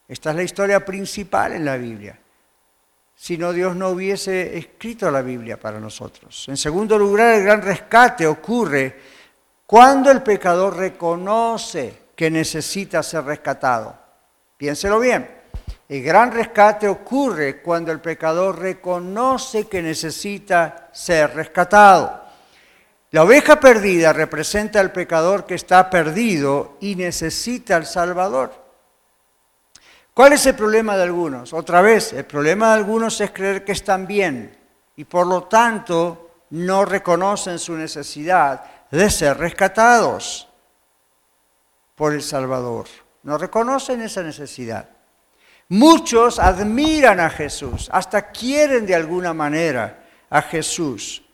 Esta 0.07 0.29
es 0.29 0.35
la 0.37 0.43
historia 0.43 0.85
principal 0.85 1.51
en 1.51 1.65
la 1.65 1.75
Biblia. 1.75 2.17
Si 3.13 3.37
no, 3.37 3.51
Dios 3.51 3.75
no 3.75 3.89
hubiese 3.89 4.57
escrito 4.57 5.11
la 5.11 5.21
Biblia 5.21 5.59
para 5.59 5.77
nosotros. 5.77 6.45
En 6.47 6.55
segundo 6.55 6.97
lugar, 6.97 7.33
el 7.33 7.43
gran 7.43 7.61
rescate 7.61 8.25
ocurre 8.25 8.95
cuando 9.67 10.09
el 10.09 10.23
pecador 10.23 10.77
reconoce 10.77 12.03
que 12.15 12.31
necesita 12.31 13.03
ser 13.03 13.25
rescatado. 13.25 13.93
Piénselo 14.55 15.01
bien. 15.01 15.29
El 15.89 16.01
gran 16.01 16.31
rescate 16.31 16.87
ocurre 16.87 17.61
cuando 17.61 17.91
el 17.91 17.99
pecador 17.99 18.57
reconoce 18.57 19.67
que 19.67 19.81
necesita 19.81 20.89
ser 20.93 21.35
rescatado. 21.35 22.24
La 23.15 23.23
oveja 23.23 23.61
perdida 23.61 24.11
representa 24.11 24.81
al 24.81 24.91
pecador 24.91 25.45
que 25.45 25.55
está 25.55 25.89
perdido 25.89 26.75
y 26.81 26.97
necesita 26.97 27.77
al 27.77 27.85
Salvador. 27.85 28.51
¿Cuál 30.13 30.33
es 30.33 30.45
el 30.47 30.55
problema 30.55 30.97
de 30.97 31.03
algunos? 31.03 31.53
Otra 31.53 31.79
vez, 31.79 32.11
el 32.11 32.25
problema 32.25 32.67
de 32.67 32.73
algunos 32.73 33.21
es 33.21 33.31
creer 33.31 33.63
que 33.63 33.71
están 33.71 34.05
bien 34.05 34.57
y 34.97 35.05
por 35.05 35.27
lo 35.27 35.43
tanto 35.43 36.29
no 36.49 36.83
reconocen 36.83 37.57
su 37.57 37.77
necesidad 37.77 38.65
de 38.91 39.09
ser 39.09 39.37
rescatados 39.37 40.49
por 41.95 42.11
el 42.11 42.21
Salvador. 42.21 42.87
No 43.23 43.37
reconocen 43.37 44.01
esa 44.01 44.23
necesidad. 44.23 44.89
Muchos 45.69 46.37
admiran 46.37 47.21
a 47.21 47.29
Jesús, 47.29 47.89
hasta 47.93 48.29
quieren 48.31 48.85
de 48.85 48.95
alguna 48.95 49.33
manera 49.33 50.03
a 50.29 50.41
Jesús. 50.41 51.24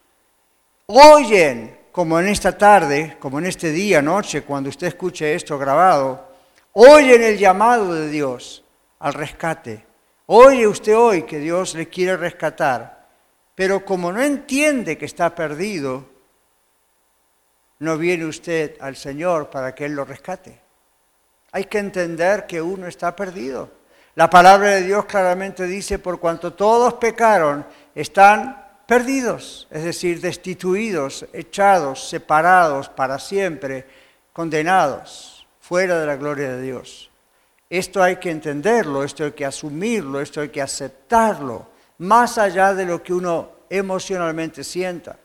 Oyen, 0.93 1.79
como 1.93 2.19
en 2.19 2.27
esta 2.27 2.57
tarde, 2.57 3.15
como 3.17 3.39
en 3.39 3.45
este 3.45 3.71
día, 3.71 4.01
noche, 4.01 4.41
cuando 4.41 4.69
usted 4.69 4.88
escuche 4.88 5.33
esto 5.33 5.57
grabado, 5.57 6.27
oyen 6.74 7.24
el 7.24 7.38
llamado 7.38 7.93
de 7.93 8.10
Dios 8.10 8.62
al 9.00 9.13
rescate. 9.13 9.86
Oye 10.25 10.67
usted 10.67 10.98
hoy 10.98 11.24
que 11.24 11.39
Dios 11.39 11.75
le 11.75 11.88
quiere 11.88 12.17
rescatar, 12.17 13.07
pero 13.55 13.86
como 13.86 14.12
no 14.12 14.21
entiende 14.21 14.98
que 14.98 15.05
está 15.05 15.33
perdido, 15.33 16.10
no 17.79 17.98
viene 17.98 18.25
usted 18.25 18.75
al 18.81 18.98
Señor 18.98 19.50
para 19.50 19.74
que 19.74 19.86
Él 19.86 19.93
lo 19.93 20.03
rescate. 20.03 20.60
Hay 21.53 21.65
que 21.65 21.77
entender 21.77 22.45
que 22.45 22.62
uno 22.62 22.88
está 22.88 23.15
perdido. 23.15 23.69
La 24.15 24.29
palabra 24.29 24.71
de 24.71 24.81
Dios 24.81 25.05
claramente 25.05 25.67
dice, 25.67 26.00
por 26.00 26.19
cuanto 26.19 26.51
todos 26.51 26.95
pecaron, 26.95 27.65
están 27.95 28.61
perdidos, 28.91 29.69
es 29.71 29.86
decir, 29.86 30.19
destituidos, 30.19 31.25
echados, 31.31 32.10
separados 32.10 32.89
para 32.89 33.19
siempre, 33.19 33.86
condenados, 34.33 35.48
fuera 35.62 35.98
de 35.98 36.05
la 36.05 36.17
gloria 36.17 36.50
de 36.50 36.62
Dios. 36.62 37.10
Esto 37.69 38.03
hay 38.03 38.17
que 38.17 38.29
entenderlo, 38.29 39.05
esto 39.05 39.24
hay 39.24 39.31
que 39.31 39.45
asumirlo, 39.45 40.19
esto 40.19 40.41
hay 40.41 40.50
que 40.50 40.62
aceptarlo, 40.62 41.67
más 42.00 42.38
allá 42.38 42.74
de 42.74 42.86
lo 42.86 43.01
que 43.01 43.13
uno 43.13 43.51
emocionalmente 43.69 44.62
sienta. 44.62 45.17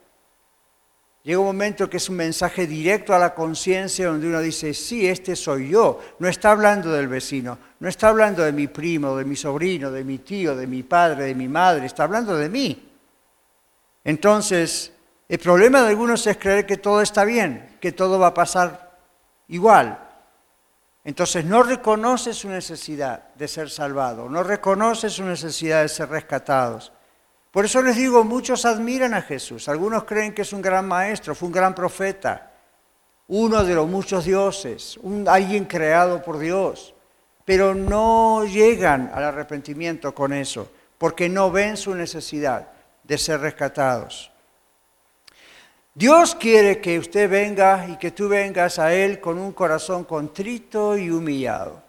Llega 1.23 1.39
un 1.39 1.47
momento 1.47 1.89
que 1.89 1.97
es 1.97 2.07
un 2.07 2.15
mensaje 2.15 2.67
directo 2.67 3.13
a 3.13 3.19
la 3.19 3.35
conciencia 3.35 4.07
donde 4.07 4.29
uno 4.29 4.39
dice, 4.39 4.73
sí, 4.73 5.05
este 5.05 5.35
soy 5.35 5.71
yo. 5.71 5.99
No 6.19 6.29
está 6.29 6.51
hablando 6.51 6.93
del 6.93 7.09
vecino, 7.09 7.59
no 7.81 7.89
está 7.89 8.07
hablando 8.07 8.43
de 8.43 8.53
mi 8.53 8.67
primo, 8.67 9.17
de 9.17 9.25
mi 9.25 9.35
sobrino, 9.35 9.91
de 9.91 10.05
mi 10.05 10.19
tío, 10.19 10.55
de 10.55 10.67
mi 10.67 10.83
padre, 10.83 11.25
de 11.25 11.35
mi 11.35 11.49
madre, 11.49 11.85
está 11.85 12.05
hablando 12.05 12.37
de 12.37 12.47
mí. 12.47 12.86
Entonces, 14.07 14.93
el 15.27 15.37
problema 15.37 15.81
de 15.81 15.89
algunos 15.89 16.25
es 16.27 16.37
creer 16.37 16.65
que 16.65 16.77
todo 16.77 17.01
está 17.01 17.25
bien, 17.25 17.77
que 17.81 17.91
todo 17.91 18.17
va 18.17 18.27
a 18.27 18.33
pasar 18.33 18.97
igual. 19.49 19.99
Entonces 21.03 21.43
no 21.43 21.61
reconoce 21.61 22.33
su 22.33 22.47
necesidad 22.47 23.33
de 23.35 23.49
ser 23.49 23.69
salvado, 23.69 24.29
no 24.29 24.43
reconoce 24.43 25.09
su 25.09 25.25
necesidad 25.25 25.81
de 25.81 25.89
ser 25.89 26.07
rescatados. 26.07 26.93
Por 27.51 27.65
eso 27.65 27.81
les 27.81 27.97
digo, 27.97 28.23
muchos 28.23 28.63
admiran 28.63 29.13
a 29.13 29.21
Jesús, 29.21 29.67
algunos 29.67 30.05
creen 30.05 30.33
que 30.33 30.43
es 30.43 30.53
un 30.53 30.61
gran 30.61 30.87
maestro, 30.87 31.35
fue 31.35 31.47
un 31.47 31.53
gran 31.53 31.75
profeta, 31.75 32.53
uno 33.27 33.61
de 33.65 33.75
los 33.75 33.89
muchos 33.89 34.23
dioses, 34.23 34.95
un, 35.03 35.27
alguien 35.27 35.65
creado 35.65 36.23
por 36.23 36.39
Dios, 36.39 36.95
pero 37.43 37.75
no 37.75 38.45
llegan 38.45 39.11
al 39.13 39.25
arrepentimiento 39.25 40.15
con 40.15 40.31
eso, 40.31 40.71
porque 40.97 41.27
no 41.27 41.51
ven 41.51 41.75
su 41.75 41.93
necesidad 41.93 42.76
de 43.07 43.17
ser 43.17 43.39
rescatados. 43.39 44.31
Dios 45.93 46.35
quiere 46.35 46.79
que 46.79 46.99
usted 46.99 47.29
venga 47.29 47.87
y 47.87 47.97
que 47.97 48.11
tú 48.11 48.27
vengas 48.27 48.77
a 48.77 48.93
Él 48.93 49.19
con 49.19 49.39
un 49.39 49.51
corazón 49.51 50.03
contrito 50.03 50.95
y 50.95 51.09
humillado. 51.09 51.81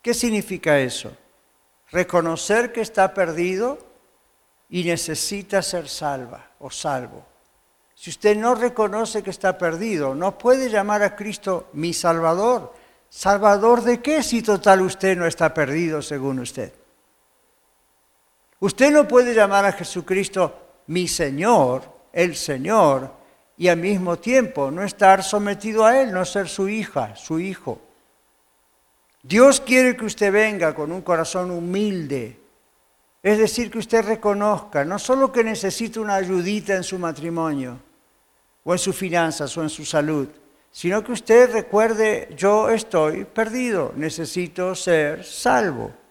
¿Qué 0.00 0.14
significa 0.14 0.80
eso? 0.80 1.16
Reconocer 1.92 2.72
que 2.72 2.80
está 2.80 3.14
perdido 3.14 3.78
y 4.68 4.82
necesita 4.82 5.62
ser 5.62 5.88
salva 5.88 6.50
o 6.58 6.70
salvo. 6.70 7.24
Si 7.94 8.10
usted 8.10 8.36
no 8.36 8.56
reconoce 8.56 9.22
que 9.22 9.30
está 9.30 9.56
perdido, 9.56 10.14
no 10.14 10.36
puede 10.36 10.68
llamar 10.68 11.02
a 11.04 11.14
Cristo 11.14 11.68
mi 11.74 11.92
Salvador. 11.92 12.74
¿Salvador 13.08 13.82
de 13.82 14.00
qué 14.00 14.24
si 14.24 14.42
total 14.42 14.80
usted 14.80 15.16
no 15.16 15.26
está 15.26 15.54
perdido 15.54 16.02
según 16.02 16.40
usted? 16.40 16.72
Usted 18.62 18.92
no 18.92 19.08
puede 19.08 19.34
llamar 19.34 19.64
a 19.64 19.72
Jesucristo 19.72 20.82
mi 20.86 21.08
Señor, 21.08 21.82
el 22.12 22.36
Señor, 22.36 23.10
y 23.56 23.66
al 23.66 23.78
mismo 23.78 24.20
tiempo 24.20 24.70
no 24.70 24.84
estar 24.84 25.24
sometido 25.24 25.84
a 25.84 26.00
Él, 26.00 26.12
no 26.12 26.24
ser 26.24 26.48
su 26.48 26.68
hija, 26.68 27.16
su 27.16 27.40
hijo. 27.40 27.80
Dios 29.20 29.60
quiere 29.60 29.96
que 29.96 30.04
usted 30.04 30.32
venga 30.32 30.76
con 30.76 30.92
un 30.92 31.02
corazón 31.02 31.50
humilde, 31.50 32.38
es 33.20 33.38
decir, 33.38 33.68
que 33.68 33.78
usted 33.78 34.04
reconozca 34.04 34.84
no 34.84 34.96
solo 35.00 35.32
que 35.32 35.42
necesita 35.42 35.98
una 35.98 36.14
ayudita 36.14 36.76
en 36.76 36.84
su 36.84 37.00
matrimonio, 37.00 37.80
o 38.62 38.72
en 38.72 38.78
sus 38.78 38.94
finanzas, 38.94 39.56
o 39.56 39.62
en 39.64 39.70
su 39.70 39.84
salud, 39.84 40.28
sino 40.70 41.02
que 41.02 41.10
usted 41.10 41.52
recuerde, 41.52 42.28
yo 42.36 42.70
estoy 42.70 43.24
perdido, 43.24 43.92
necesito 43.96 44.76
ser 44.76 45.24
salvo. 45.24 46.01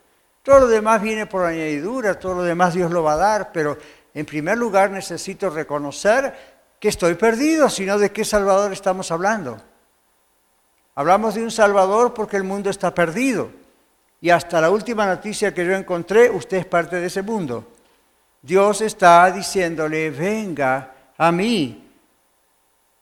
Todo 0.44 0.62
lo 0.62 0.68
demás 0.68 1.02
viene 1.02 1.28
por 1.28 1.46
añadidura, 1.46 2.20
todo 2.20 2.36
lo 2.36 2.44
demás 2.44 2.74
Dios 2.74 2.92
lo 2.92 3.04
va 3.04 3.14
a 3.14 3.18
dar, 3.18 3.52
pero 3.52 3.78
en 4.14 4.26
primer 4.26 4.58
lugar 4.58 4.90
necesito 4.90 5.50
reconocer 5.50 6.34
que 6.80 6.90
estoy 6.90 7.14
perdido, 7.14 7.70
sino 7.70 8.00
de 8.00 8.12
qué 8.12 8.26
Salvador 8.26 8.74
estamos 8.74 9.12
hablando. 9.12 9.62
Hablamos 10.96 11.36
de 11.36 11.44
un 11.44 11.52
Salvador 11.52 12.14
porque 12.14 12.38
el 12.38 12.44
mundo 12.44 12.70
está 12.70 12.94
perdido. 12.94 13.52
Y 14.20 14.30
hasta 14.30 14.60
la 14.62 14.70
última 14.70 15.06
noticia 15.06 15.54
que 15.54 15.66
yo 15.66 15.74
encontré, 15.74 16.30
usted 16.30 16.58
es 16.58 16.66
parte 16.66 17.00
de 17.00 17.08
ese 17.08 17.22
mundo. 17.22 17.68
Dios 18.42 18.82
está 18.82 19.30
diciéndole, 19.32 20.10
venga 20.10 20.92
a 21.18 21.32
mí. 21.32 21.91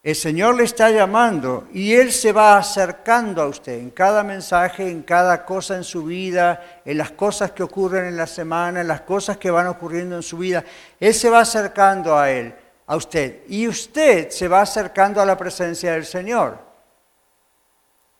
El 0.01 0.15
Señor 0.15 0.55
le 0.55 0.63
está 0.63 0.89
llamando 0.91 1.67
y 1.73 1.93
Él 1.93 2.13
se 2.13 2.31
va 2.31 2.57
acercando 2.57 3.41
a 3.41 3.47
usted 3.47 3.73
en 3.73 3.89
cada 3.89 4.23
mensaje, 4.23 4.89
en 4.89 5.01
cada 5.01 5.43
cosa 5.43 5.75
en 5.75 5.83
su 5.83 6.03
vida, 6.05 6.81
en 6.85 6.97
las 6.97 7.11
cosas 7.11 7.51
que 7.51 7.63
ocurren 7.63 8.05
en 8.05 8.15
la 8.15 8.27
semana, 8.27 8.79
en 8.79 8.87
las 8.87 9.01
cosas 9.01 9.37
que 9.37 9.51
van 9.51 9.67
ocurriendo 9.67 10.15
en 10.15 10.23
su 10.23 10.37
vida. 10.37 10.63
Él 10.99 11.13
se 11.13 11.29
va 11.29 11.41
acercando 11.41 12.17
a 12.17 12.31
Él, 12.31 12.55
a 12.87 12.95
usted. 12.95 13.41
Y 13.49 13.67
usted 13.67 14.29
se 14.29 14.47
va 14.47 14.61
acercando 14.61 15.21
a 15.21 15.25
la 15.25 15.37
presencia 15.37 15.91
del 15.91 16.05
Señor. 16.05 16.57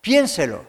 Piénselo. 0.02 0.66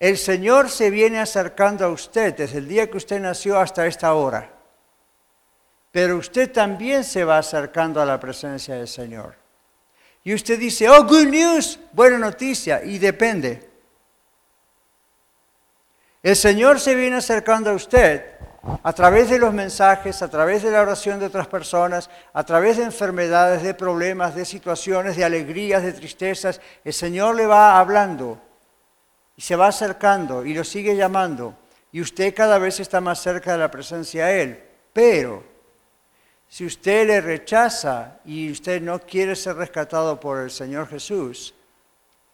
El 0.00 0.16
Señor 0.16 0.70
se 0.70 0.88
viene 0.88 1.20
acercando 1.20 1.84
a 1.84 1.88
usted 1.88 2.34
desde 2.34 2.58
el 2.58 2.68
día 2.68 2.90
que 2.90 2.96
usted 2.96 3.20
nació 3.20 3.58
hasta 3.58 3.86
esta 3.86 4.14
hora. 4.14 4.50
Pero 5.90 6.16
usted 6.16 6.50
también 6.50 7.04
se 7.04 7.24
va 7.24 7.38
acercando 7.38 8.00
a 8.00 8.06
la 8.06 8.18
presencia 8.18 8.74
del 8.74 8.88
Señor. 8.88 9.45
Y 10.26 10.34
usted 10.34 10.58
dice, 10.58 10.88
oh, 10.88 11.04
good 11.04 11.28
news, 11.28 11.78
buena 11.92 12.18
noticia, 12.18 12.82
y 12.82 12.98
depende. 12.98 13.70
El 16.20 16.34
Señor 16.34 16.80
se 16.80 16.96
viene 16.96 17.18
acercando 17.18 17.70
a 17.70 17.74
usted 17.74 18.32
A 18.82 18.92
través 18.92 19.30
de 19.30 19.38
los 19.38 19.54
mensajes, 19.54 20.22
a 20.22 20.28
través 20.28 20.64
de 20.64 20.72
la 20.72 20.82
oración 20.82 21.20
de 21.20 21.26
otras 21.26 21.46
personas, 21.46 22.10
a 22.32 22.42
través 22.42 22.78
de 22.78 22.82
enfermedades, 22.82 23.62
de 23.62 23.74
problemas, 23.74 24.34
de 24.34 24.44
situaciones, 24.44 25.16
de 25.16 25.24
alegrías, 25.24 25.84
de 25.84 25.92
tristezas, 25.92 26.60
el 26.82 26.92
Señor 26.92 27.36
le 27.36 27.46
va 27.46 27.78
hablando 27.78 28.40
y 29.36 29.42
se 29.42 29.54
va 29.54 29.68
acercando 29.68 30.44
y 30.44 30.54
lo 30.54 30.64
sigue 30.64 30.96
llamando. 30.96 31.54
Y 31.92 32.00
usted 32.00 32.34
cada 32.34 32.58
vez 32.58 32.80
está 32.80 33.00
más 33.00 33.22
cerca 33.22 33.52
de 33.52 33.58
la 33.58 33.70
presencia 33.70 34.26
de 34.26 34.42
Él. 34.42 34.64
Pero 34.92 35.55
si 36.56 36.64
usted 36.64 37.06
le 37.06 37.20
rechaza 37.20 38.18
y 38.24 38.50
usted 38.50 38.80
no 38.80 38.98
quiere 38.98 39.36
ser 39.36 39.56
rescatado 39.56 40.18
por 40.18 40.38
el 40.38 40.50
Señor 40.50 40.88
Jesús, 40.88 41.52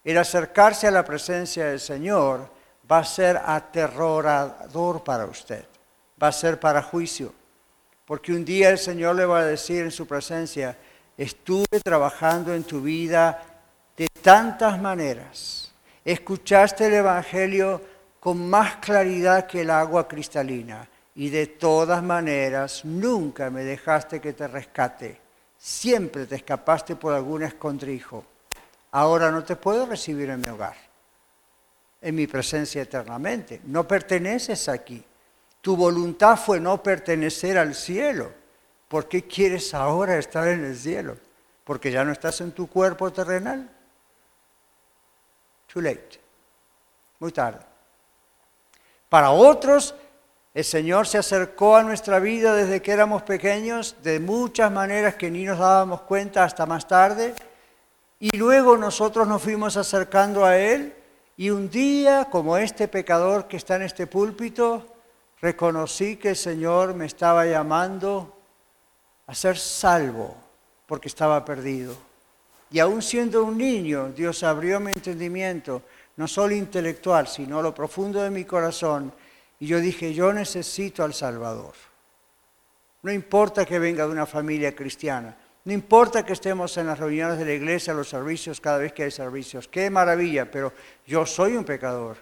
el 0.05 0.17
acercarse 0.17 0.87
a 0.87 0.93
la 0.93 1.05
presencia 1.05 1.67
del 1.67 1.81
Señor 1.81 2.49
va 2.88 2.99
a 2.99 3.05
ser 3.05 3.41
aterrorador 3.45 5.02
para 5.02 5.25
usted 5.25 5.64
va 6.23 6.29
a 6.29 6.33
ser 6.33 6.61
para 6.61 6.83
juicio. 6.83 7.35
Porque 8.05 8.33
un 8.33 8.45
día 8.45 8.71
el 8.71 8.79
Señor 8.79 9.17
le 9.17 9.25
va 9.25 9.41
a 9.41 9.45
decir 9.45 9.83
en 9.83 9.91
su 9.91 10.07
presencia, 10.07 10.79
estuve 11.19 11.81
trabajando 11.83 12.55
en 12.55 12.62
tu 12.62 12.81
vida 12.81 13.43
de 13.97 14.07
tantas 14.07 14.81
maneras. 14.81 15.75
Escuchaste 16.05 16.87
el 16.87 16.95
Evangelio 16.95 17.83
con 18.21 18.49
más 18.49 18.76
claridad 18.76 19.49
que 19.49 19.62
el 19.62 19.71
agua 19.71 20.07
cristalina 20.07 20.88
y 21.14 21.28
de 21.31 21.47
todas 21.47 22.02
maneras 22.02 22.85
nunca 22.85 23.50
me 23.50 23.64
dejaste 23.64 24.21
que 24.21 24.33
te 24.33 24.49
rescate. 24.49 25.21
Siempre 25.59 26.26
te 26.26 26.37
escapaste 26.37 26.97
por 26.97 27.12
algún 27.12 27.42
escondrijo. 27.42 28.25
Ahora 28.92 29.31
no 29.31 29.45
te 29.45 29.57
puedo 29.57 29.87
recibir 29.87 30.31
en 30.31 30.40
mi 30.40 30.49
hogar, 30.49 30.76
en 32.00 32.14
mi 32.14 32.26
presencia 32.26 32.83
eternamente. 32.83 33.61
No 33.64 33.87
perteneces 33.87 34.69
aquí. 34.69 35.04
Tu 35.61 35.76
voluntad 35.76 36.37
fue 36.37 36.59
no 36.59 36.83
pertenecer 36.83 37.57
al 37.57 37.75
cielo. 37.75 38.33
¿Por 38.88 39.09
qué 39.09 39.26
quieres 39.26 39.73
ahora 39.73 40.19
estar 40.19 40.49
en 40.49 40.64
el 40.64 40.76
cielo? 40.76 41.16
Porque 41.64 41.90
ya 41.90 42.04
no 42.04 42.12
estás 42.12 42.40
en 42.40 42.52
tu 42.52 42.66
cuerpo 42.66 43.12
terrenal. 43.12 43.71
Too 45.73 45.81
late. 45.81 46.21
Muy 47.21 47.33
tarde. 47.33 47.61
Para 49.09 49.31
otros, 49.31 49.95
el 50.55 50.65
Señor 50.65 51.07
se 51.07 51.17
acercó 51.17 51.77
a 51.77 51.83
nuestra 51.83 52.19
vida 52.19 52.55
desde 52.55 52.83
que 52.83 52.93
éramos 52.93 53.23
pequeños, 53.23 53.97
de 54.03 54.21
muchas 54.21 54.71
maneras 54.71 55.15
que 55.15 55.31
ni 55.31 55.45
nos 55.45 55.59
dábamos 55.59 56.03
cuenta 56.03 56.45
hasta 56.45 56.67
más 56.67 56.87
tarde. 56.87 57.35
Y 58.21 58.37
luego 58.37 58.77
nosotros 58.77 59.27
nos 59.27 59.41
fuimos 59.41 59.79
acercando 59.79 60.45
a 60.45 60.59
Él. 60.59 60.95
Y 61.39 61.49
un 61.49 61.71
día, 61.71 62.29
como 62.31 62.59
este 62.59 62.87
pecador 62.87 63.49
que 63.49 63.57
está 63.57 63.77
en 63.77 63.83
este 63.83 64.07
púlpito, 64.07 64.87
reconocí 65.41 66.17
que 66.17 66.31
el 66.31 66.37
Señor 66.37 66.95
me 66.95 67.07
estaba 67.07 67.47
llamando 67.47 68.37
a 69.27 69.35
ser 69.35 69.57
salvo 69.57 70.37
porque 70.87 71.09
estaba 71.09 71.43
perdido. 71.47 71.97
Y 72.71 72.79
aún 72.79 73.01
siendo 73.01 73.43
un 73.43 73.57
niño, 73.57 74.11
Dios 74.15 74.43
abrió 74.43 74.79
mi 74.81 74.93
entendimiento, 74.93 75.83
no 76.17 76.29
solo 76.29 76.55
intelectual, 76.55 77.27
sino 77.27 77.63
lo 77.63 77.75
profundo 77.75 78.23
de 78.23 78.31
mi 78.31 78.45
corazón. 78.45 79.13
Y 79.62 79.69
yo 79.69 79.78
dije, 79.78 80.12
yo 80.12 80.33
necesito 80.33 81.04
al 81.04 81.14
Salvador. 81.14 81.75
No 83.02 83.12
importa 83.12 83.64
que 83.64 83.78
venga 83.78 84.04
de 84.04 84.11
una 84.11 84.26
familia 84.26 84.75
cristiana, 84.75 85.37
no 85.64 85.73
importa 85.73 86.26
que 86.26 86.33
estemos 86.33 86.76
en 86.78 86.88
las 86.88 86.99
reuniones 86.99 87.38
de 87.38 87.45
la 87.45 87.52
iglesia, 87.52 87.95
los 87.95 88.09
servicios, 88.09 88.61
cada 88.61 88.78
vez 88.78 88.92
que 88.92 89.04
hay 89.04 89.12
servicios. 89.12 89.69
Qué 89.69 89.88
maravilla, 89.88 90.50
pero 90.50 90.73
yo 91.07 91.25
soy 91.25 91.54
un 91.54 91.62
pecador. 91.62 92.16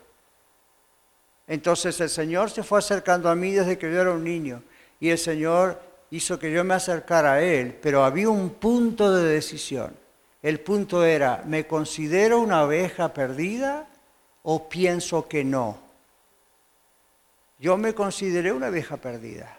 Entonces 1.47 1.99
el 2.03 2.11
Señor 2.11 2.51
se 2.51 2.63
fue 2.63 2.79
acercando 2.79 3.31
a 3.31 3.35
mí 3.35 3.53
desde 3.53 3.79
que 3.79 3.91
yo 3.91 4.03
era 4.03 4.11
un 4.11 4.23
niño 4.23 4.63
y 5.01 5.09
el 5.09 5.17
Señor 5.17 5.81
hizo 6.11 6.39
que 6.39 6.53
yo 6.53 6.63
me 6.63 6.75
acercara 6.75 7.33
a 7.33 7.43
Él, 7.43 7.75
pero 7.81 8.05
había 8.05 8.29
un 8.29 8.51
punto 8.51 9.15
de 9.15 9.25
decisión. 9.27 9.97
El 10.43 10.61
punto 10.61 11.07
era, 11.07 11.43
¿me 11.47 11.67
considero 11.67 12.39
una 12.39 12.65
oveja 12.65 13.15
perdida 13.15 13.89
o 14.43 14.69
pienso 14.69 15.27
que 15.27 15.43
no? 15.43 15.90
Yo 17.61 17.77
me 17.77 17.95
consideré 17.95 18.51
una 18.53 18.69
oveja 18.69 18.97
perdida. 18.97 19.57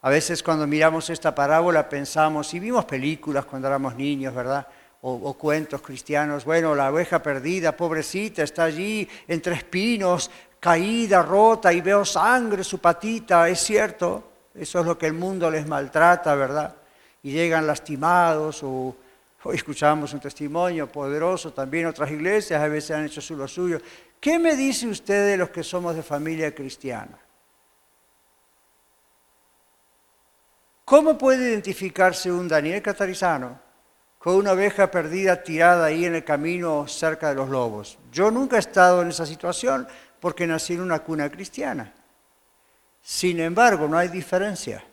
A 0.00 0.10
veces 0.10 0.42
cuando 0.42 0.66
miramos 0.66 1.08
esta 1.10 1.34
parábola 1.34 1.88
pensamos, 1.88 2.52
y 2.54 2.58
vimos 2.58 2.84
películas 2.86 3.44
cuando 3.44 3.68
éramos 3.68 3.94
niños, 3.94 4.34
¿verdad? 4.34 4.66
o, 5.04 5.34
cuentos 5.34 5.82
cristianos, 5.82 6.44
bueno, 6.44 6.76
la 6.76 6.90
oveja 6.90 7.20
perdida, 7.20 7.76
pobrecita, 7.76 8.44
está 8.44 8.64
allí 8.64 9.08
entre 9.26 9.54
espinos, 9.54 10.30
caída, 10.60 11.22
rota, 11.22 11.72
y 11.72 11.80
veo 11.80 12.04
sangre, 12.04 12.62
su 12.62 12.78
patita, 12.78 13.48
es 13.48 13.58
cierto, 13.58 14.22
eso 14.54 14.78
es 14.78 14.86
lo 14.86 14.96
que 14.96 15.06
el 15.06 15.14
mundo 15.14 15.50
les 15.50 15.66
maltrata, 15.66 16.36
¿verdad? 16.36 16.76
Y 17.24 17.32
llegan 17.32 17.66
lastimados, 17.66 18.62
o 18.62 18.94
hoy 19.42 19.56
escuchamos 19.56 20.12
un 20.12 20.20
testimonio 20.20 20.86
poderoso, 20.86 21.52
también 21.52 21.86
otras 21.86 22.08
iglesias 22.12 22.62
a 22.62 22.68
veces 22.68 22.92
han 22.92 23.04
hecho 23.04 23.34
lo 23.34 23.48
suyo. 23.48 23.80
¿Qué 24.22 24.38
me 24.38 24.54
dice 24.54 24.86
usted 24.86 25.26
de 25.26 25.36
los 25.36 25.50
que 25.50 25.64
somos 25.64 25.96
de 25.96 26.02
familia 26.04 26.54
cristiana? 26.54 27.18
¿Cómo 30.84 31.18
puede 31.18 31.50
identificarse 31.50 32.30
un 32.30 32.46
Daniel 32.46 32.80
Catarizano 32.80 33.58
con 34.22 34.36
una 34.36 34.52
oveja 34.52 34.88
perdida 34.88 35.42
tirada 35.42 35.86
ahí 35.86 36.04
en 36.04 36.14
el 36.14 36.22
camino 36.22 36.86
cerca 36.86 37.30
de 37.30 37.34
los 37.34 37.48
lobos. 37.48 37.98
Yo 38.12 38.30
nunca 38.30 38.54
he 38.54 38.60
estado 38.60 39.02
en 39.02 39.08
esa 39.08 39.26
situación 39.26 39.88
porque 40.20 40.46
nací 40.46 40.74
en 40.74 40.82
una 40.82 41.00
cuna 41.00 41.28
cristiana. 41.28 41.92
Sin 43.02 43.40
embargo, 43.40 43.88
no 43.88 43.98
hay 43.98 44.06
diferencia. 44.06 44.84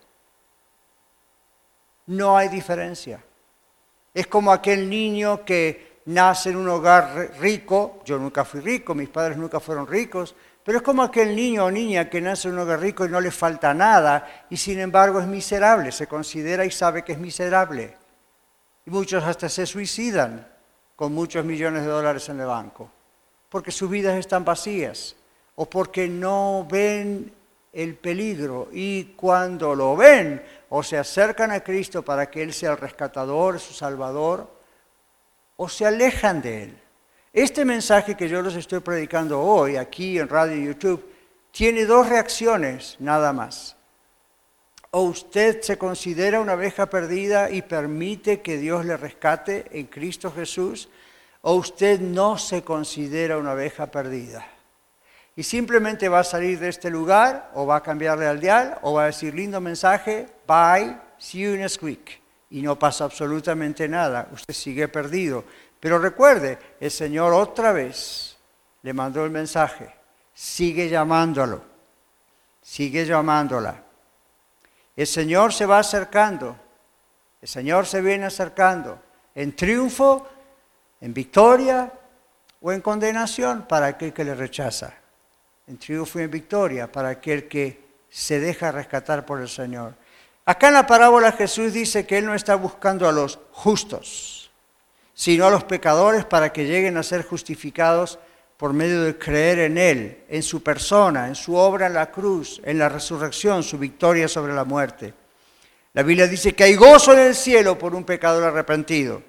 No 2.07 2.35
hay 2.35 2.49
diferencia. 2.49 3.23
Es 4.15 4.25
como 4.25 4.51
aquel 4.51 4.89
niño 4.89 5.45
que 5.45 5.88
nace 6.09 6.49
en 6.49 6.57
un 6.57 6.67
hogar 6.67 7.33
rico, 7.39 8.01
yo 8.03 8.17
nunca 8.17 8.43
fui 8.43 8.61
rico, 8.61 8.95
mis 8.95 9.09
padres 9.09 9.37
nunca 9.37 9.59
fueron 9.59 9.85
ricos, 9.85 10.35
pero 10.63 10.79
es 10.79 10.83
como 10.83 11.03
aquel 11.03 11.35
niño 11.35 11.65
o 11.65 11.71
niña 11.71 12.09
que 12.09 12.19
nace 12.19 12.47
en 12.47 12.55
un 12.55 12.61
hogar 12.61 12.79
rico 12.79 13.05
y 13.05 13.09
no 13.09 13.21
le 13.21 13.29
falta 13.29 13.73
nada 13.73 14.45
y 14.49 14.57
sin 14.57 14.79
embargo 14.79 15.19
es 15.19 15.27
miserable, 15.27 15.91
se 15.91 16.07
considera 16.07 16.65
y 16.65 16.71
sabe 16.71 17.03
que 17.03 17.13
es 17.13 17.19
miserable. 17.19 17.95
Y 18.85 18.89
muchos 18.89 19.23
hasta 19.23 19.47
se 19.49 19.67
suicidan 19.67 20.47
con 20.95 21.13
muchos 21.13 21.45
millones 21.45 21.83
de 21.83 21.89
dólares 21.89 22.27
en 22.29 22.39
el 22.39 22.47
banco, 22.47 22.89
porque 23.47 23.71
sus 23.71 23.89
vidas 23.89 24.17
están 24.17 24.43
vacías 24.43 25.15
o 25.55 25.69
porque 25.69 26.07
no 26.07 26.65
ven 26.69 27.31
el 27.71 27.95
peligro 27.95 28.69
y 28.71 29.13
cuando 29.15 29.75
lo 29.75 29.95
ven 29.95 30.41
o 30.69 30.81
se 30.81 30.97
acercan 30.97 31.51
a 31.51 31.59
Cristo 31.59 32.03
para 32.03 32.31
que 32.31 32.41
Él 32.41 32.51
sea 32.51 32.71
el 32.71 32.77
rescatador, 32.77 33.59
su 33.59 33.73
salvador, 33.73 34.58
o 35.61 35.67
se 35.67 35.85
alejan 35.85 36.41
de 36.41 36.63
Él. 36.63 36.77
Este 37.33 37.65
mensaje 37.65 38.15
que 38.15 38.29
yo 38.29 38.41
les 38.41 38.55
estoy 38.55 38.79
predicando 38.79 39.41
hoy 39.41 39.75
aquí 39.75 40.17
en 40.17 40.29
Radio 40.29 40.55
y 40.55 40.65
YouTube 40.65 41.05
tiene 41.51 41.85
dos 41.85 42.07
reacciones 42.07 42.95
nada 42.99 43.33
más. 43.33 43.75
¿O 44.91 45.01
usted 45.01 45.61
se 45.61 45.77
considera 45.77 46.39
una 46.39 46.53
oveja 46.53 46.89
perdida 46.89 47.51
y 47.51 47.61
permite 47.61 48.39
que 48.39 48.57
Dios 48.57 48.85
le 48.85 48.95
rescate 48.95 49.65
en 49.77 49.87
Cristo 49.87 50.31
Jesús? 50.31 50.87
¿O 51.41 51.55
usted 51.55 51.99
no 51.99 52.37
se 52.37 52.63
considera 52.63 53.37
una 53.37 53.51
oveja 53.51 53.87
perdida? 53.87 54.47
Y 55.35 55.43
simplemente 55.43 56.07
va 56.07 56.19
a 56.19 56.23
salir 56.23 56.57
de 56.59 56.69
este 56.69 56.89
lugar 56.89 57.51
o 57.53 57.65
va 57.65 57.75
a 57.75 57.83
cambiarle 57.83 58.27
al 58.27 58.39
dial 58.39 58.77
o 58.81 58.93
va 58.93 59.03
a 59.03 59.07
decir 59.07 59.35
lindo 59.35 59.59
mensaje, 59.59 60.27
bye, 60.47 60.95
see 61.17 61.41
you 61.41 61.57
next 61.57 61.83
week. 61.83 62.18
Y 62.51 62.61
no 62.61 62.77
pasa 62.77 63.05
absolutamente 63.05 63.87
nada, 63.87 64.27
usted 64.31 64.53
sigue 64.53 64.87
perdido. 64.87 65.43
Pero 65.79 65.99
recuerde, 65.99 66.57
el 66.79 66.91
Señor 66.91 67.33
otra 67.33 67.71
vez 67.71 68.37
le 68.81 68.93
mandó 68.93 69.23
el 69.23 69.31
mensaje, 69.31 69.93
sigue 70.33 70.89
llamándolo, 70.89 71.63
sigue 72.61 73.05
llamándola. 73.05 73.83
El 74.95 75.07
Señor 75.07 75.53
se 75.53 75.65
va 75.65 75.79
acercando, 75.79 76.57
el 77.41 77.47
Señor 77.47 77.85
se 77.85 78.01
viene 78.01 78.25
acercando 78.25 78.99
en 79.35 79.55
triunfo, 79.55 80.27
en 80.99 81.13
victoria 81.13 81.91
o 82.61 82.71
en 82.71 82.81
condenación 82.81 83.65
para 83.67 83.87
aquel 83.87 84.11
que 84.11 84.25
le 84.25 84.35
rechaza. 84.35 84.93
En 85.67 85.77
triunfo 85.77 86.19
y 86.19 86.23
en 86.23 86.31
victoria 86.31 86.91
para 86.91 87.09
aquel 87.09 87.47
que 87.47 87.89
se 88.09 88.39
deja 88.39 88.71
rescatar 88.71 89.25
por 89.25 89.39
el 89.39 89.47
Señor. 89.47 89.93
Acá 90.49 90.69
en 90.69 90.73
la 90.73 90.87
parábola 90.87 91.31
Jesús 91.31 91.73
dice 91.73 92.07
que 92.07 92.17
Él 92.17 92.25
no 92.25 92.33
está 92.33 92.55
buscando 92.55 93.07
a 93.07 93.11
los 93.11 93.37
justos, 93.51 94.49
sino 95.13 95.45
a 95.45 95.51
los 95.51 95.63
pecadores 95.63 96.25
para 96.25 96.51
que 96.51 96.65
lleguen 96.65 96.97
a 96.97 97.03
ser 97.03 97.23
justificados 97.23 98.17
por 98.57 98.73
medio 98.73 99.03
de 99.03 99.15
creer 99.15 99.59
en 99.59 99.77
Él, 99.77 100.23
en 100.27 100.41
su 100.41 100.63
persona, 100.63 101.27
en 101.27 101.35
su 101.35 101.53
obra 101.53 101.85
en 101.85 101.93
la 101.93 102.09
cruz, 102.09 102.59
en 102.65 102.79
la 102.79 102.89
resurrección, 102.89 103.61
su 103.61 103.77
victoria 103.77 104.27
sobre 104.27 104.53
la 104.53 104.63
muerte. 104.63 105.13
La 105.93 106.01
Biblia 106.01 106.25
dice 106.25 106.55
que 106.55 106.63
hay 106.63 106.73
gozo 106.73 107.13
en 107.13 107.19
el 107.19 107.35
cielo 107.35 107.77
por 107.77 107.93
un 107.93 108.03
pecador 108.03 108.43
arrepentido. 108.43 109.21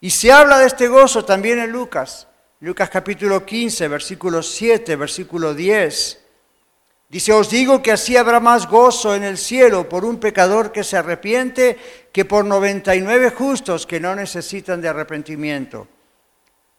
Y 0.00 0.10
se 0.10 0.32
habla 0.32 0.58
de 0.58 0.66
este 0.66 0.88
gozo 0.88 1.24
también 1.24 1.60
en 1.60 1.70
Lucas. 1.70 2.26
Lucas 2.58 2.90
capítulo 2.90 3.46
15, 3.46 3.86
versículo 3.86 4.42
7, 4.42 4.96
versículo 4.96 5.54
10. 5.54 6.23
Dice, 7.14 7.32
os 7.32 7.48
digo 7.48 7.80
que 7.80 7.92
así 7.92 8.16
habrá 8.16 8.40
más 8.40 8.66
gozo 8.66 9.14
en 9.14 9.22
el 9.22 9.38
cielo 9.38 9.88
por 9.88 10.04
un 10.04 10.18
pecador 10.18 10.72
que 10.72 10.82
se 10.82 10.96
arrepiente 10.96 11.78
que 12.10 12.24
por 12.24 12.44
99 12.44 13.30
justos 13.30 13.86
que 13.86 14.00
no 14.00 14.16
necesitan 14.16 14.80
de 14.80 14.88
arrepentimiento. 14.88 15.86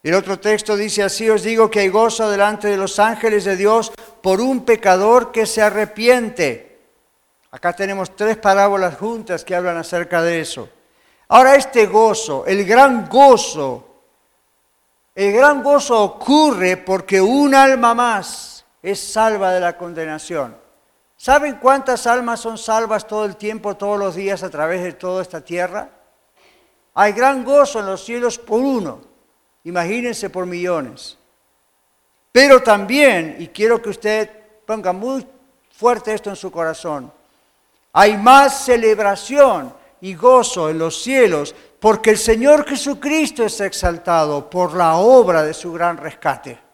El 0.04 0.14
otro 0.14 0.38
texto 0.38 0.76
dice 0.76 1.04
así, 1.04 1.30
os 1.30 1.42
digo 1.42 1.72
que 1.72 1.80
hay 1.80 1.88
gozo 1.88 2.30
delante 2.30 2.68
de 2.68 2.76
los 2.76 3.00
ángeles 3.00 3.46
de 3.46 3.56
Dios 3.56 3.94
por 4.22 4.42
un 4.42 4.66
pecador 4.66 5.32
que 5.32 5.46
se 5.46 5.62
arrepiente. 5.62 6.82
Acá 7.52 7.72
tenemos 7.72 8.14
tres 8.14 8.36
parábolas 8.36 8.98
juntas 8.98 9.46
que 9.46 9.56
hablan 9.56 9.78
acerca 9.78 10.22
de 10.22 10.42
eso. 10.42 10.68
Ahora 11.30 11.56
este 11.56 11.86
gozo, 11.86 12.46
el 12.46 12.66
gran 12.66 13.08
gozo, 13.08 14.02
el 15.16 15.32
gran 15.32 15.64
gozo 15.64 16.04
ocurre 16.04 16.76
porque 16.76 17.22
un 17.22 17.56
alma 17.56 17.94
más 17.94 18.55
es 18.86 19.00
salva 19.00 19.52
de 19.52 19.60
la 19.60 19.76
condenación. 19.76 20.56
¿Saben 21.18 21.56
cuántas 21.56 22.06
almas 22.06 22.40
son 22.40 22.56
salvas 22.56 23.08
todo 23.08 23.26
el 23.26 23.36
tiempo, 23.36 23.76
todos 23.76 23.98
los 23.98 24.14
días, 24.14 24.44
a 24.44 24.50
través 24.52 24.84
de 24.84 24.94
toda 24.94 25.24
esta 25.24 25.42
tierra? 25.42 25.90
Hay 26.94 27.14
gran 27.14 27.44
gozo 27.44 27.80
en 27.80 27.88
los 27.88 28.06
cielos 28.06 28.38
por 28.38 28.60
uno. 28.60 29.02
Imagínense 29.64 30.30
por 30.30 30.46
millones. 30.46 31.18
Pero 32.32 32.62
también, 32.62 33.38
y 33.40 33.48
quiero 33.48 33.82
que 33.82 33.90
usted 33.90 34.30
ponga 34.68 34.94
muy 34.94 35.26
fuerte 35.72 36.14
esto 36.14 36.30
en 36.30 36.36
su 36.36 36.52
corazón, 36.52 37.12
hay 37.92 38.18
más 38.18 38.66
celebración 38.66 39.74
y 40.02 40.14
gozo 40.14 40.70
en 40.70 40.78
los 40.78 41.02
cielos 41.02 41.56
porque 41.80 42.12
el 42.12 42.20
Señor 42.20 42.68
Jesucristo 42.68 43.44
es 43.46 43.60
exaltado 43.62 44.48
por 44.48 44.76
la 44.76 44.98
obra 44.98 45.42
de 45.42 45.56
su 45.56 45.74
gran 45.74 45.98
rescate. 45.98 46.65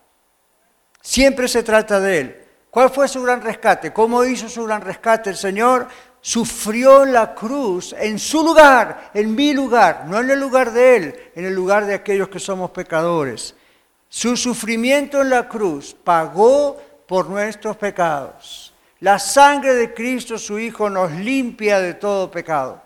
Siempre 1.01 1.47
se 1.47 1.63
trata 1.63 1.99
de 1.99 2.19
Él. 2.19 2.37
¿Cuál 2.69 2.89
fue 2.89 3.07
su 3.07 3.21
gran 3.21 3.41
rescate? 3.41 3.91
¿Cómo 3.91 4.23
hizo 4.23 4.47
su 4.47 4.63
gran 4.63 4.81
rescate 4.81 5.29
el 5.29 5.35
Señor? 5.35 5.87
Sufrió 6.21 7.03
la 7.03 7.33
cruz 7.33 7.93
en 7.97 8.19
su 8.19 8.43
lugar, 8.43 9.09
en 9.13 9.35
mi 9.35 9.53
lugar, 9.53 10.05
no 10.07 10.19
en 10.19 10.29
el 10.29 10.39
lugar 10.39 10.71
de 10.71 10.95
Él, 10.95 11.15
en 11.35 11.45
el 11.45 11.53
lugar 11.53 11.85
de 11.85 11.95
aquellos 11.95 12.29
que 12.29 12.39
somos 12.39 12.71
pecadores. 12.71 13.55
Su 14.07 14.37
sufrimiento 14.37 15.21
en 15.21 15.31
la 15.31 15.49
cruz 15.49 15.95
pagó 16.03 16.79
por 17.07 17.29
nuestros 17.29 17.75
pecados. 17.75 18.73
La 18.99 19.17
sangre 19.17 19.73
de 19.73 19.93
Cristo, 19.93 20.37
su 20.37 20.59
Hijo, 20.59 20.89
nos 20.89 21.11
limpia 21.11 21.79
de 21.79 21.95
todo 21.95 22.29
pecado. 22.29 22.81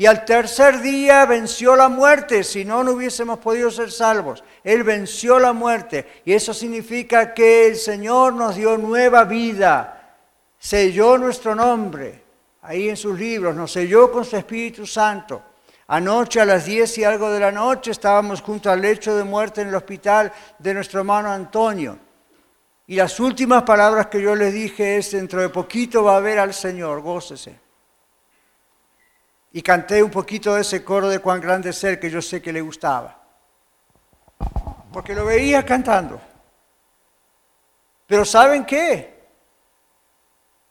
Y 0.00 0.06
al 0.06 0.24
tercer 0.24 0.80
día 0.80 1.26
venció 1.26 1.76
la 1.76 1.90
muerte, 1.90 2.42
si 2.42 2.64
no, 2.64 2.82
no 2.82 2.92
hubiésemos 2.92 3.38
podido 3.38 3.70
ser 3.70 3.92
salvos. 3.92 4.42
Él 4.64 4.82
venció 4.82 5.38
la 5.38 5.52
muerte. 5.52 6.22
Y 6.24 6.32
eso 6.32 6.54
significa 6.54 7.34
que 7.34 7.66
el 7.66 7.76
Señor 7.76 8.32
nos 8.32 8.56
dio 8.56 8.78
nueva 8.78 9.24
vida, 9.24 10.16
selló 10.58 11.18
nuestro 11.18 11.54
nombre, 11.54 12.24
ahí 12.62 12.88
en 12.88 12.96
sus 12.96 13.18
libros, 13.18 13.54
nos 13.54 13.72
selló 13.72 14.10
con 14.10 14.24
su 14.24 14.38
Espíritu 14.38 14.86
Santo. 14.86 15.42
Anoche 15.88 16.40
a 16.40 16.46
las 16.46 16.64
diez 16.64 16.96
y 16.96 17.04
algo 17.04 17.30
de 17.30 17.40
la 17.40 17.52
noche 17.52 17.90
estábamos 17.90 18.40
junto 18.40 18.70
al 18.70 18.80
lecho 18.80 19.14
de 19.14 19.24
muerte 19.24 19.60
en 19.60 19.68
el 19.68 19.74
hospital 19.74 20.32
de 20.58 20.72
nuestro 20.72 21.00
hermano 21.00 21.30
Antonio. 21.30 21.98
Y 22.86 22.96
las 22.96 23.20
últimas 23.20 23.64
palabras 23.64 24.06
que 24.06 24.22
yo 24.22 24.34
les 24.34 24.54
dije 24.54 24.96
es, 24.96 25.10
dentro 25.10 25.42
de 25.42 25.50
poquito 25.50 26.02
va 26.02 26.16
a 26.16 26.20
ver 26.20 26.38
al 26.38 26.54
Señor, 26.54 27.02
gócese. 27.02 27.68
Y 29.52 29.62
canté 29.62 30.02
un 30.02 30.10
poquito 30.10 30.54
de 30.54 30.60
ese 30.60 30.84
coro 30.84 31.08
de 31.08 31.18
cuán 31.18 31.40
grande 31.40 31.72
ser 31.72 31.98
que 31.98 32.10
yo 32.10 32.22
sé 32.22 32.40
que 32.40 32.52
le 32.52 32.60
gustaba. 32.60 33.20
Porque 34.92 35.14
lo 35.14 35.24
veía 35.24 35.64
cantando. 35.64 36.20
Pero 38.06 38.24
¿saben 38.24 38.64
qué? 38.64 39.20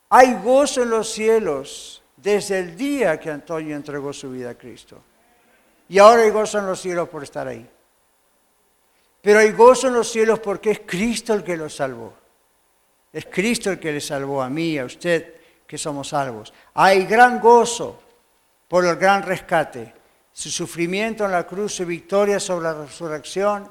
Hay 0.10 0.34
gozo 0.42 0.84
en 0.84 0.89
los 0.89 1.10
cielos 1.10 2.02
desde 2.18 2.60
el 2.60 2.76
día 2.76 3.20
que 3.20 3.30
Antonio 3.30 3.76
entregó 3.76 4.12
su 4.12 4.32
vida 4.32 4.52
a 4.52 4.56
Cristo. 4.56 5.02
Y 5.88 6.00
ahora 6.00 6.24
hay 6.24 6.30
gozo 6.30 6.60
en 6.60 6.65
los 6.65 6.80
cielos 6.80 7.10
por 7.10 7.24
estar 7.24 7.48
ahí. 7.48 7.70
Pero 9.22 9.39
hay 9.39 9.52
gozo 9.52 9.88
en 9.88 9.94
los 9.94 10.10
cielos 10.10 10.39
porque 10.39 10.72
es 10.72 10.82
Cristo 10.86 11.34
el 11.34 11.44
que 11.44 11.58
lo 11.58 11.70
salvó. 11.70 12.13
Es 13.12 13.26
Cristo 13.26 13.72
el 13.72 13.80
que 13.80 13.92
le 13.92 14.02
salvó 14.02 14.42
a 14.42 14.50
mí, 14.50 14.78
a 14.78 14.86
usted, 14.86 15.36
que 15.65 15.78
somos 15.78 16.10
salvos. 16.10 16.54
Hay 16.74 17.06
gran 17.06 17.39
gozo 17.39 18.02
por 18.69 18.86
el 18.86 18.95
gran 18.95 19.23
rescate, 19.23 19.93
su 20.32 20.49
sufrimiento 20.49 21.25
en 21.25 21.32
la 21.32 21.45
cruz, 21.45 21.73
su 21.73 21.86
victoria 21.86 22.39
sobre 22.39 22.65
la 22.65 22.86
resurrección. 22.86 23.67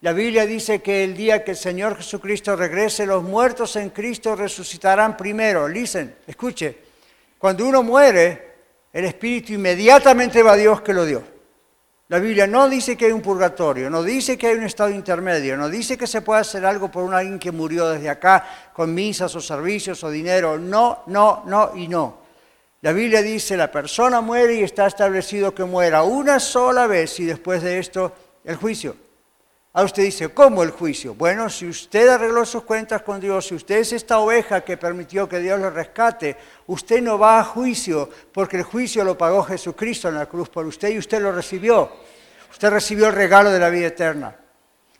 La 0.00 0.14
Biblia 0.14 0.46
dice 0.46 0.80
que 0.80 1.04
el 1.04 1.14
día 1.14 1.44
que 1.44 1.52
el 1.52 1.56
Señor 1.58 1.98
Jesucristo 1.98 2.56
regrese, 2.56 3.04
los 3.04 3.22
muertos 3.22 3.76
en 3.76 3.90
Cristo 3.90 4.34
resucitarán 4.34 5.14
primero. 5.14 5.68
Listen, 5.68 6.16
escuche, 6.26 6.78
cuando 7.38 7.66
uno 7.66 7.82
muere, 7.82 8.54
el 8.92 9.04
Espíritu 9.04 9.52
inmediatamente 9.52 10.42
va 10.42 10.52
a 10.52 10.56
Dios 10.56 10.80
que 10.80 10.94
lo 10.94 11.04
dio. 11.04 11.22
La 12.08 12.18
Biblia 12.18 12.46
no 12.46 12.68
dice 12.68 12.96
que 12.96 13.04
hay 13.04 13.12
un 13.12 13.20
purgatorio, 13.20 13.88
no 13.90 14.02
dice 14.02 14.36
que 14.36 14.48
hay 14.48 14.56
un 14.56 14.64
estado 14.64 14.90
intermedio, 14.90 15.56
no 15.56 15.68
dice 15.68 15.96
que 15.96 16.08
se 16.08 16.22
puede 16.22 16.40
hacer 16.40 16.64
algo 16.64 16.90
por 16.90 17.04
un 17.04 17.14
alguien 17.14 17.38
que 17.38 17.52
murió 17.52 17.88
desde 17.88 18.08
acá 18.08 18.44
con 18.72 18.92
misas 18.92 19.32
o 19.36 19.40
servicios 19.40 20.02
o 20.02 20.10
dinero. 20.10 20.58
No, 20.58 21.04
no, 21.06 21.44
no 21.46 21.72
y 21.76 21.86
no. 21.86 22.19
La 22.82 22.92
Biblia 22.92 23.20
dice, 23.20 23.58
la 23.58 23.70
persona 23.70 24.22
muere 24.22 24.54
y 24.54 24.62
está 24.62 24.86
establecido 24.86 25.54
que 25.54 25.64
muera 25.64 26.02
una 26.02 26.40
sola 26.40 26.86
vez 26.86 27.20
y 27.20 27.26
después 27.26 27.62
de 27.62 27.78
esto 27.78 28.12
el 28.42 28.56
juicio. 28.56 28.96
A 29.72 29.84
usted 29.84 30.02
dice, 30.02 30.30
¿cómo 30.30 30.62
el 30.62 30.70
juicio? 30.70 31.14
Bueno, 31.14 31.48
si 31.48 31.68
usted 31.68 32.08
arregló 32.08 32.44
sus 32.44 32.64
cuentas 32.64 33.02
con 33.02 33.20
Dios, 33.20 33.46
si 33.46 33.54
usted 33.54 33.76
es 33.76 33.92
esta 33.92 34.18
oveja 34.18 34.62
que 34.62 34.76
permitió 34.76 35.28
que 35.28 35.38
Dios 35.38 35.60
le 35.60 35.70
rescate, 35.70 36.36
usted 36.66 37.02
no 37.02 37.18
va 37.18 37.38
a 37.38 37.44
juicio 37.44 38.08
porque 38.32 38.56
el 38.56 38.62
juicio 38.64 39.04
lo 39.04 39.16
pagó 39.16 39.44
Jesucristo 39.44 40.08
en 40.08 40.16
la 40.16 40.26
cruz 40.26 40.48
por 40.48 40.66
usted 40.66 40.88
y 40.88 40.98
usted 40.98 41.20
lo 41.20 41.30
recibió. 41.32 41.92
Usted 42.50 42.70
recibió 42.70 43.08
el 43.08 43.12
regalo 43.12 43.50
de 43.50 43.60
la 43.60 43.70
vida 43.70 43.88
eterna. 43.88 44.36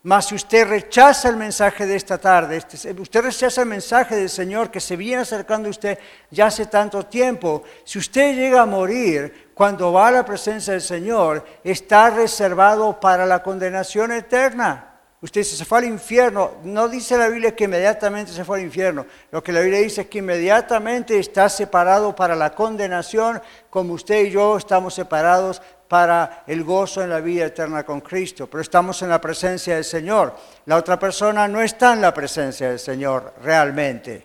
Mas 0.02 0.26
si 0.26 0.34
usted 0.34 0.66
rechaza 0.66 1.28
el 1.28 1.36
mensaje 1.36 1.86
de 1.86 1.94
esta 1.94 2.16
tarde, 2.16 2.56
este, 2.56 2.92
usted 2.98 3.22
rechaza 3.22 3.60
el 3.60 3.68
mensaje 3.68 4.16
del 4.16 4.30
Señor 4.30 4.70
que 4.70 4.80
se 4.80 4.96
viene 4.96 5.22
acercando 5.22 5.68
a 5.68 5.70
usted 5.70 5.98
ya 6.30 6.46
hace 6.46 6.66
tanto 6.66 7.04
tiempo, 7.04 7.64
si 7.84 7.98
usted 7.98 8.34
llega 8.34 8.62
a 8.62 8.66
morir 8.66 9.50
cuando 9.52 9.92
va 9.92 10.08
a 10.08 10.12
la 10.12 10.24
presencia 10.24 10.72
del 10.72 10.80
Señor, 10.80 11.44
está 11.62 12.08
reservado 12.08 12.98
para 12.98 13.26
la 13.26 13.42
condenación 13.42 14.12
eterna. 14.12 14.89
Usted 15.22 15.42
se 15.42 15.64
fue 15.64 15.78
al 15.78 15.84
infierno. 15.84 16.52
No 16.64 16.88
dice 16.88 17.18
la 17.18 17.28
Biblia 17.28 17.54
que 17.54 17.64
inmediatamente 17.64 18.32
se 18.32 18.44
fue 18.44 18.58
al 18.58 18.64
infierno. 18.64 19.04
Lo 19.30 19.42
que 19.42 19.52
la 19.52 19.60
Biblia 19.60 19.80
dice 19.80 20.02
es 20.02 20.06
que 20.06 20.18
inmediatamente 20.18 21.18
está 21.18 21.48
separado 21.48 22.16
para 22.16 22.34
la 22.34 22.54
condenación, 22.54 23.40
como 23.68 23.94
usted 23.94 24.24
y 24.24 24.30
yo 24.30 24.56
estamos 24.56 24.94
separados 24.94 25.60
para 25.90 26.44
el 26.46 26.62
gozo 26.62 27.02
en 27.02 27.10
la 27.10 27.20
vida 27.20 27.46
eterna 27.46 27.84
con 27.84 28.00
Cristo, 28.00 28.46
pero 28.46 28.62
estamos 28.62 29.02
en 29.02 29.08
la 29.08 29.20
presencia 29.20 29.74
del 29.74 29.84
Señor. 29.84 30.36
La 30.66 30.76
otra 30.76 30.96
persona 30.98 31.48
no 31.48 31.60
está 31.60 31.92
en 31.94 32.00
la 32.00 32.14
presencia 32.14 32.68
del 32.68 32.78
Señor 32.78 33.34
realmente 33.42 34.24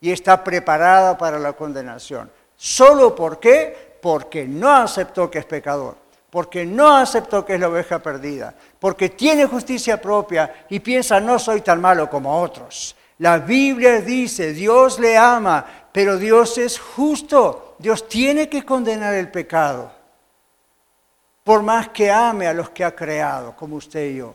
y 0.00 0.10
está 0.10 0.42
preparada 0.42 1.16
para 1.16 1.38
la 1.38 1.52
condenación. 1.52 2.30
¿Solo 2.56 3.14
por 3.14 3.38
qué? 3.38 3.96
Porque 4.02 4.44
no 4.44 4.70
aceptó 4.70 5.30
que 5.30 5.38
es 5.38 5.44
pecador, 5.44 5.96
porque 6.34 6.66
no 6.66 6.96
aceptó 6.96 7.46
que 7.46 7.54
es 7.54 7.60
la 7.60 7.68
oveja 7.68 8.00
perdida, 8.00 8.52
porque 8.80 9.10
tiene 9.10 9.46
justicia 9.46 10.02
propia 10.02 10.66
y 10.68 10.80
piensa 10.80 11.20
no 11.20 11.38
soy 11.38 11.60
tan 11.60 11.80
malo 11.80 12.10
como 12.10 12.42
otros. 12.42 12.96
La 13.18 13.38
Biblia 13.38 14.00
dice, 14.00 14.52
Dios 14.52 14.98
le 14.98 15.16
ama, 15.16 15.64
pero 15.92 16.18
Dios 16.18 16.58
es 16.58 16.76
justo. 16.80 17.76
Dios 17.78 18.08
tiene 18.08 18.48
que 18.48 18.64
condenar 18.64 19.14
el 19.14 19.30
pecado 19.30 19.92
por 21.44 21.62
más 21.62 21.90
que 21.90 22.10
ame 22.10 22.48
a 22.48 22.52
los 22.52 22.70
que 22.70 22.84
ha 22.84 22.96
creado, 22.96 23.54
como 23.54 23.76
usted 23.76 24.06
y 24.06 24.16
yo. 24.16 24.34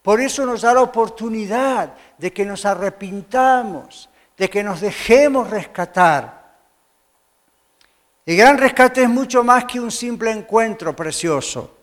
Por 0.00 0.22
eso 0.22 0.46
nos 0.46 0.62
da 0.62 0.72
la 0.72 0.80
oportunidad 0.80 1.92
de 2.16 2.32
que 2.32 2.46
nos 2.46 2.64
arrepintamos, 2.64 4.08
de 4.38 4.48
que 4.48 4.62
nos 4.62 4.80
dejemos 4.80 5.50
rescatar. 5.50 6.45
El 8.26 8.36
gran 8.36 8.58
rescate 8.58 9.04
es 9.04 9.08
mucho 9.08 9.42
más 9.44 9.64
que 9.64 9.80
un 9.80 9.90
simple 9.90 10.32
encuentro 10.32 10.94
precioso. 10.94 11.78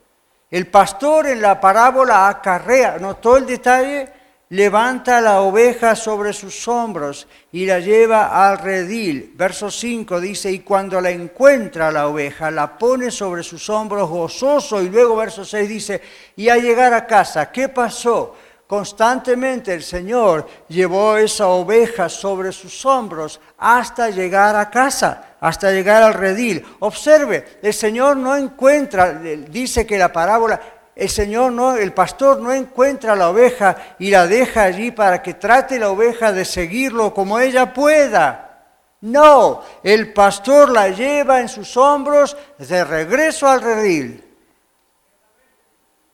El 0.51 0.67
pastor 0.67 1.27
en 1.27 1.41
la 1.41 1.59
parábola 1.59 2.27
acarrea, 2.27 2.99
¿notó 2.99 3.37
el 3.37 3.45
detalle? 3.45 4.09
levanta 4.53 5.19
la 5.19 5.41
oveja 5.41 5.95
sobre 5.95 6.31
sus 6.31 6.67
hombros 6.67 7.27
y 7.51 7.65
la 7.65 7.79
lleva 7.79 8.47
al 8.47 8.59
redil. 8.59 9.33
Verso 9.35 9.71
5 9.71 10.21
dice, 10.21 10.51
y 10.51 10.59
cuando 10.59 11.01
la 11.01 11.09
encuentra 11.09 11.91
la 11.91 12.07
oveja, 12.07 12.51
la 12.51 12.77
pone 12.77 13.09
sobre 13.09 13.41
sus 13.41 13.67
hombros 13.71 14.07
gozoso. 14.07 14.79
Y 14.79 14.89
luego 14.89 15.15
verso 15.15 15.43
6 15.43 15.67
dice, 15.67 16.01
y 16.35 16.49
a 16.49 16.57
llegar 16.57 16.93
a 16.93 17.07
casa, 17.07 17.51
¿qué 17.51 17.67
pasó? 17.67 18.35
Constantemente 18.73 19.71
el 19.71 19.83
Señor 19.83 20.47
llevó 20.67 21.15
esa 21.15 21.45
oveja 21.45 22.09
sobre 22.09 22.51
sus 22.51 22.83
hombros 22.87 23.39
hasta 23.59 24.09
llegar 24.09 24.55
a 24.55 24.71
casa, 24.71 25.35
hasta 25.39 25.69
llegar 25.69 26.01
al 26.01 26.15
redil. 26.15 26.65
Observe, 26.79 27.59
el 27.61 27.71
Señor 27.71 28.17
no 28.17 28.35
encuentra, 28.35 29.13
dice 29.13 29.85
que 29.85 29.99
la 29.99 30.11
parábola 30.11 30.59
el 30.95 31.07
Señor 31.07 31.51
no, 31.51 31.75
el 31.75 31.93
pastor 31.93 32.39
no 32.39 32.51
encuentra 32.51 33.15
la 33.15 33.29
oveja 33.29 33.77
y 33.99 34.09
la 34.09 34.25
deja 34.25 34.63
allí 34.63 34.89
para 34.89 35.21
que 35.21 35.35
trate 35.35 35.77
la 35.77 35.91
oveja 35.91 36.31
de 36.31 36.43
seguirlo 36.43 37.13
como 37.13 37.37
ella 37.37 37.75
pueda. 37.75 38.65
No, 39.01 39.61
el 39.83 40.13
pastor 40.13 40.71
la 40.71 40.89
lleva 40.89 41.41
en 41.41 41.47
sus 41.47 41.77
hombros 41.77 42.35
de 42.57 42.83
regreso 42.83 43.47
al 43.47 43.61
redil. 43.61 44.22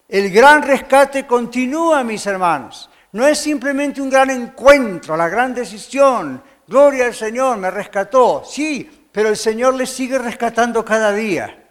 El 0.09 0.31
gran 0.31 0.63
rescate 0.63 1.27
continúa, 1.27 2.03
mis 2.03 2.25
hermanos. 2.25 2.89
No 3.11 3.27
es 3.27 3.37
simplemente 3.37 4.01
un 4.01 4.09
gran 4.09 4.31
encuentro, 4.31 5.15
la 5.15 5.29
gran 5.29 5.53
decisión. 5.53 6.41
Gloria 6.67 7.05
al 7.05 7.13
Señor, 7.13 7.57
me 7.57 7.69
rescató. 7.69 8.43
Sí, 8.43 9.07
pero 9.11 9.29
el 9.29 9.37
Señor 9.37 9.75
le 9.75 9.85
sigue 9.85 10.17
rescatando 10.17 10.83
cada 10.83 11.11
día. 11.11 11.63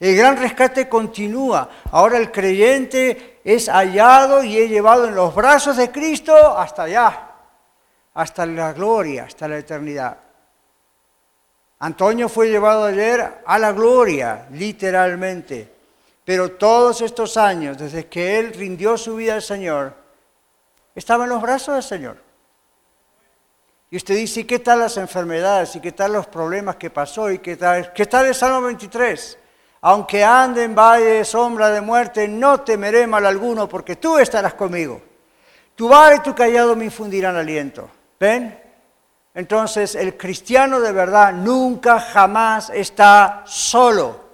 El 0.00 0.16
gran 0.16 0.38
rescate 0.38 0.88
continúa. 0.88 1.68
Ahora 1.90 2.16
el 2.16 2.32
creyente 2.32 3.40
es 3.44 3.68
hallado 3.68 4.42
y 4.42 4.56
es 4.56 4.70
llevado 4.70 5.06
en 5.06 5.14
los 5.14 5.34
brazos 5.34 5.76
de 5.76 5.90
Cristo 5.90 6.34
hasta 6.56 6.84
allá, 6.84 7.32
hasta 8.14 8.46
la 8.46 8.72
gloria, 8.72 9.24
hasta 9.24 9.46
la 9.46 9.58
eternidad. 9.58 10.16
Antonio 11.80 12.30
fue 12.30 12.48
llevado 12.48 12.84
ayer 12.84 13.42
a 13.44 13.58
la 13.58 13.72
gloria, 13.72 14.46
literalmente. 14.52 15.77
Pero 16.28 16.50
todos 16.50 17.00
estos 17.00 17.38
años, 17.38 17.78
desde 17.78 18.06
que 18.06 18.38
él 18.38 18.52
rindió 18.52 18.98
su 18.98 19.16
vida 19.16 19.32
al 19.32 19.40
Señor, 19.40 19.94
estaba 20.94 21.24
en 21.24 21.30
los 21.30 21.40
brazos 21.40 21.72
del 21.76 21.82
Señor. 21.82 22.18
Y 23.90 23.96
usted 23.96 24.14
dice, 24.14 24.46
¿qué 24.46 24.58
tal 24.58 24.80
las 24.80 24.98
enfermedades? 24.98 25.74
¿Y 25.76 25.80
qué 25.80 25.92
tal 25.92 26.12
los 26.12 26.26
problemas 26.26 26.76
que 26.76 26.90
pasó? 26.90 27.30
¿Y 27.30 27.38
qué 27.38 27.56
tal, 27.56 27.94
qué 27.94 28.04
tal 28.04 28.26
el 28.26 28.34
Salmo 28.34 28.60
23? 28.60 29.38
Aunque 29.80 30.22
ande 30.22 30.64
en 30.64 30.74
valle 30.74 31.06
de 31.06 31.24
sombra 31.24 31.70
de 31.70 31.80
muerte, 31.80 32.28
no 32.28 32.60
temeré 32.60 33.06
mal 33.06 33.24
alguno, 33.24 33.66
porque 33.66 33.96
tú 33.96 34.18
estarás 34.18 34.52
conmigo. 34.52 35.00
Tu 35.74 35.88
vara 35.88 36.16
y 36.16 36.20
tu 36.20 36.34
callado 36.34 36.76
me 36.76 36.84
infundirán 36.84 37.36
aliento. 37.36 37.88
¿Ven? 38.20 38.62
Entonces, 39.32 39.94
el 39.94 40.18
cristiano 40.18 40.78
de 40.78 40.92
verdad 40.92 41.32
nunca, 41.32 41.98
jamás 41.98 42.68
está 42.68 43.44
solo. 43.46 44.27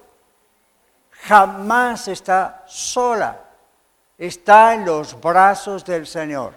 Jamás 1.26 2.08
está 2.08 2.62
sola. 2.66 3.40
Está 4.16 4.74
en 4.74 4.84
los 4.84 5.20
brazos 5.20 5.84
del 5.84 6.06
Señor. 6.06 6.54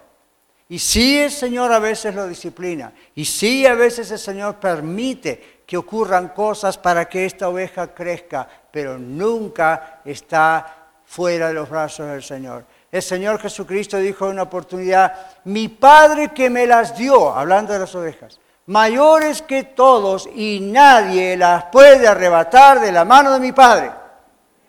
Y 0.70 0.80
sí 0.80 1.20
el 1.20 1.32
Señor 1.32 1.72
a 1.72 1.80
veces 1.80 2.14
lo 2.14 2.28
disciplina. 2.28 2.92
Y 3.16 3.26
sí 3.26 3.66
a 3.66 3.74
veces 3.74 4.12
el 4.12 4.20
Señor 4.20 4.56
permite 4.56 5.64
que 5.66 5.78
ocurran 5.78 6.30
cosas 6.30 6.78
para 6.78 7.06
que 7.08 7.26
esta 7.26 7.50
oveja 7.50 7.94
crezca 7.94 8.48
pero 8.72 9.00
nunca 9.00 10.02
está 10.06 10.90
fuera 11.04 11.48
de 11.48 11.56
los 11.56 11.68
brazos 11.68 12.08
del 12.08 12.22
Señor. 12.22 12.64
El 12.92 13.02
Señor 13.02 13.40
Jesucristo 13.40 13.98
dijo 13.98 14.26
en 14.26 14.34
una 14.34 14.44
oportunidad, 14.44 15.14
mi 15.46 15.68
Padre 15.68 16.32
que 16.32 16.50
me 16.50 16.68
las 16.68 16.96
dio, 16.96 17.34
hablando 17.34 17.74
de 17.74 17.80
las 17.80 17.96
ovejas, 17.96 18.40
mayores 18.68 19.42
que 19.42 19.64
todos 19.64 20.30
y 20.36 20.60
nadie 20.62 21.36
las 21.36 21.64
puede 21.66 22.08
arrebatar 22.08 22.80
de 22.80 22.92
la 22.92 23.04
mano 23.04 23.34
de 23.34 23.40
mi 23.40 23.52
Padre. 23.52 23.90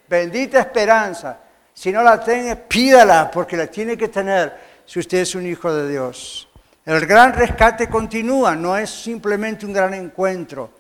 Bendita 0.09 0.61
esperanza. 0.61 1.39
Si 1.75 1.93
no 1.93 2.03
la 2.03 2.23
tiene, 2.23 2.57
pídala 2.57 3.31
porque 3.31 3.57
la 3.57 3.67
tiene 3.67 3.97
que 3.97 4.09
tener 4.09 4.69
si 4.85 4.99
usted 4.99 5.19
es 5.19 5.35
un 5.35 5.47
hijo 5.47 5.73
de 5.73 5.89
Dios. 5.89 6.49
El 6.85 7.05
gran 7.07 7.35
rescate 7.35 7.89
continúa, 7.89 8.57
no 8.57 8.77
es 8.77 8.89
simplemente 8.89 9.67
un 9.67 9.73
gran 9.73 9.93
encuentro. 9.93 10.71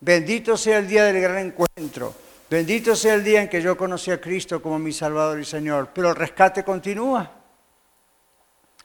Bendito 0.00 0.56
sea 0.56 0.78
el 0.78 0.88
día 0.88 1.04
del 1.04 1.20
gran 1.20 1.38
encuentro. 1.38 2.14
Bendito 2.50 2.94
sea 2.94 3.14
el 3.14 3.24
día 3.24 3.42
en 3.42 3.48
que 3.48 3.62
yo 3.62 3.76
conocí 3.76 4.10
a 4.10 4.20
Cristo 4.20 4.60
como 4.60 4.78
mi 4.78 4.92
Salvador 4.92 5.40
y 5.40 5.44
Señor, 5.44 5.90
pero 5.94 6.10
el 6.10 6.16
rescate 6.16 6.64
continúa 6.64 7.30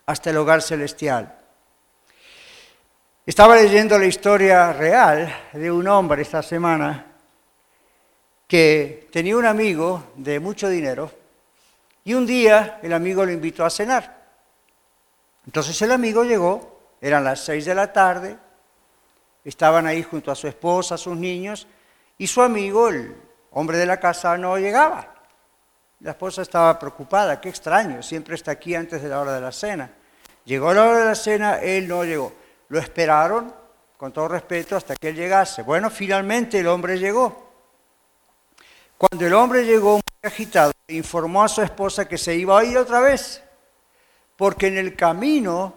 hasta 0.06 0.30
el 0.30 0.38
hogar 0.38 0.62
celestial. 0.62 1.36
Estaba 3.26 3.56
leyendo 3.56 3.98
la 4.00 4.06
historia 4.06 4.74
real 4.74 5.32
de 5.54 5.72
un 5.72 5.88
hombre 5.88 6.22
esta 6.22 6.42
semana 6.42 7.11
que 8.52 9.08
tenía 9.14 9.38
un 9.38 9.46
amigo 9.46 10.12
de 10.18 10.38
mucho 10.42 10.68
dinero 10.68 11.10
y 12.04 12.16
un 12.16 12.26
día 12.26 12.82
el 12.84 12.92
amigo 12.92 13.24
lo 13.26 13.32
invitó 13.32 13.64
a 13.64 13.70
cenar. 13.70 14.26
Entonces 15.46 15.82
el 15.82 15.90
amigo 15.94 16.26
llegó, 16.26 16.82
eran 17.00 17.24
las 17.24 17.40
seis 17.46 17.64
de 17.64 17.74
la 17.74 17.94
tarde, 17.94 18.36
estaban 19.46 19.88
ahí 19.88 20.04
junto 20.04 20.32
a 20.32 20.36
su 20.36 20.50
esposa, 20.50 20.98
sus 20.98 21.16
niños, 21.16 21.66
y 22.18 22.28
su 22.28 22.42
amigo, 22.42 22.90
el 22.90 23.16
hombre 23.52 23.78
de 23.78 23.86
la 23.86 24.02
casa 24.02 24.38
no 24.38 24.58
llegaba. 24.58 25.16
La 26.02 26.12
esposa 26.12 26.42
estaba 26.42 26.78
preocupada, 26.78 27.40
qué 27.40 27.48
extraño, 27.48 28.04
siempre 28.04 28.36
está 28.36 28.52
aquí 28.52 28.76
antes 28.76 29.02
de 29.02 29.08
la 29.08 29.22
hora 29.22 29.32
de 29.32 29.40
la 29.40 29.54
cena. 29.54 29.92
Llegó 30.44 30.74
la 30.74 30.90
hora 30.90 31.00
de 31.00 31.06
la 31.06 31.16
cena, 31.16 31.60
él 31.62 31.88
no 31.88 32.04
llegó. 32.04 32.34
Lo 32.68 32.80
esperaron, 32.80 33.56
con 33.96 34.12
todo 34.12 34.28
respeto, 34.28 34.76
hasta 34.76 34.98
que 34.98 35.08
él 35.08 35.16
llegase. 35.16 35.62
Bueno, 35.62 35.90
finalmente 35.90 36.60
el 36.60 36.68
hombre 36.68 37.00
llegó. 37.00 37.51
Cuando 39.02 39.26
el 39.26 39.34
hombre 39.34 39.66
llegó 39.66 39.94
muy 39.94 40.02
agitado, 40.22 40.74
informó 40.88 41.44
a 41.44 41.48
su 41.48 41.64
esposa 41.64 42.08
que 42.08 42.20
se 42.20 42.36
iba 42.36 42.60
a 42.60 42.64
ir 42.64 42.78
otra 42.78 43.00
vez, 43.00 43.42
porque 44.36 44.68
en 44.68 44.78
el 44.78 44.96
camino, 44.96 45.74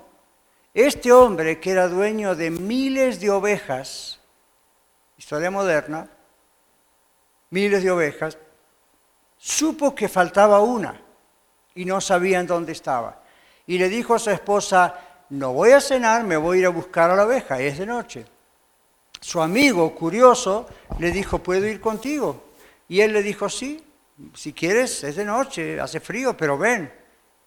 este 0.74 1.10
hombre 1.10 1.58
que 1.58 1.70
era 1.70 1.88
dueño 1.88 2.34
de 2.34 2.50
miles 2.50 3.20
de 3.20 3.30
ovejas, 3.30 4.20
historia 5.16 5.50
moderna, 5.50 6.06
miles 7.48 7.82
de 7.82 7.90
ovejas, 7.92 8.36
supo 9.38 9.94
que 9.94 10.10
faltaba 10.10 10.60
una 10.60 11.00
y 11.74 11.86
no 11.86 12.02
sabían 12.02 12.46
dónde 12.46 12.72
estaba. 12.72 13.22
Y 13.66 13.78
le 13.78 13.88
dijo 13.88 14.14
a 14.14 14.18
su 14.18 14.28
esposa, 14.28 15.00
no 15.30 15.54
voy 15.54 15.70
a 15.70 15.80
cenar, 15.80 16.24
me 16.24 16.36
voy 16.36 16.58
a 16.58 16.60
ir 16.60 16.66
a 16.66 16.68
buscar 16.68 17.10
a 17.10 17.16
la 17.16 17.24
oveja, 17.24 17.58
es 17.58 17.78
de 17.78 17.86
noche. 17.86 18.26
Su 19.18 19.40
amigo, 19.40 19.94
curioso, 19.94 20.66
le 20.98 21.10
dijo, 21.10 21.38
¿puedo 21.38 21.66
ir 21.66 21.80
contigo? 21.80 22.52
Y 22.88 23.00
él 23.00 23.12
le 23.12 23.22
dijo, 23.22 23.48
sí, 23.48 23.82
si 24.34 24.52
quieres, 24.52 25.02
es 25.04 25.16
de 25.16 25.24
noche, 25.24 25.80
hace 25.80 26.00
frío, 26.00 26.36
pero 26.36 26.58
ven. 26.58 26.92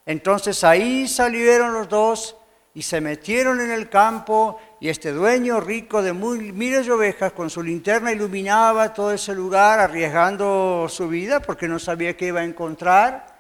Entonces 0.06 0.64
ahí 0.64 1.08
salieron 1.08 1.74
los 1.74 1.90
dos 1.90 2.36
y 2.74 2.82
se 2.82 3.02
metieron 3.02 3.60
en 3.60 3.72
el 3.72 3.90
campo 3.90 4.60
y 4.80 4.90
este 4.90 5.12
dueño 5.12 5.60
rico 5.60 6.02
de 6.02 6.14
miles 6.14 6.86
de 6.86 6.92
ovejas 6.92 7.34
con 7.34 7.50
su 7.50 7.64
linterna 7.64 8.12
iluminaba 8.12 8.94
todo 8.94 9.12
ese 9.12 9.34
lugar 9.34 9.80
arriesgando 9.80 10.88
su 10.88 11.08
vida 11.08 11.40
porque 11.40 11.68
no 11.68 11.80
sabía 11.80 12.16
qué 12.16 12.28
iba 12.28 12.42
a 12.42 12.46
encontrar. 12.46 13.36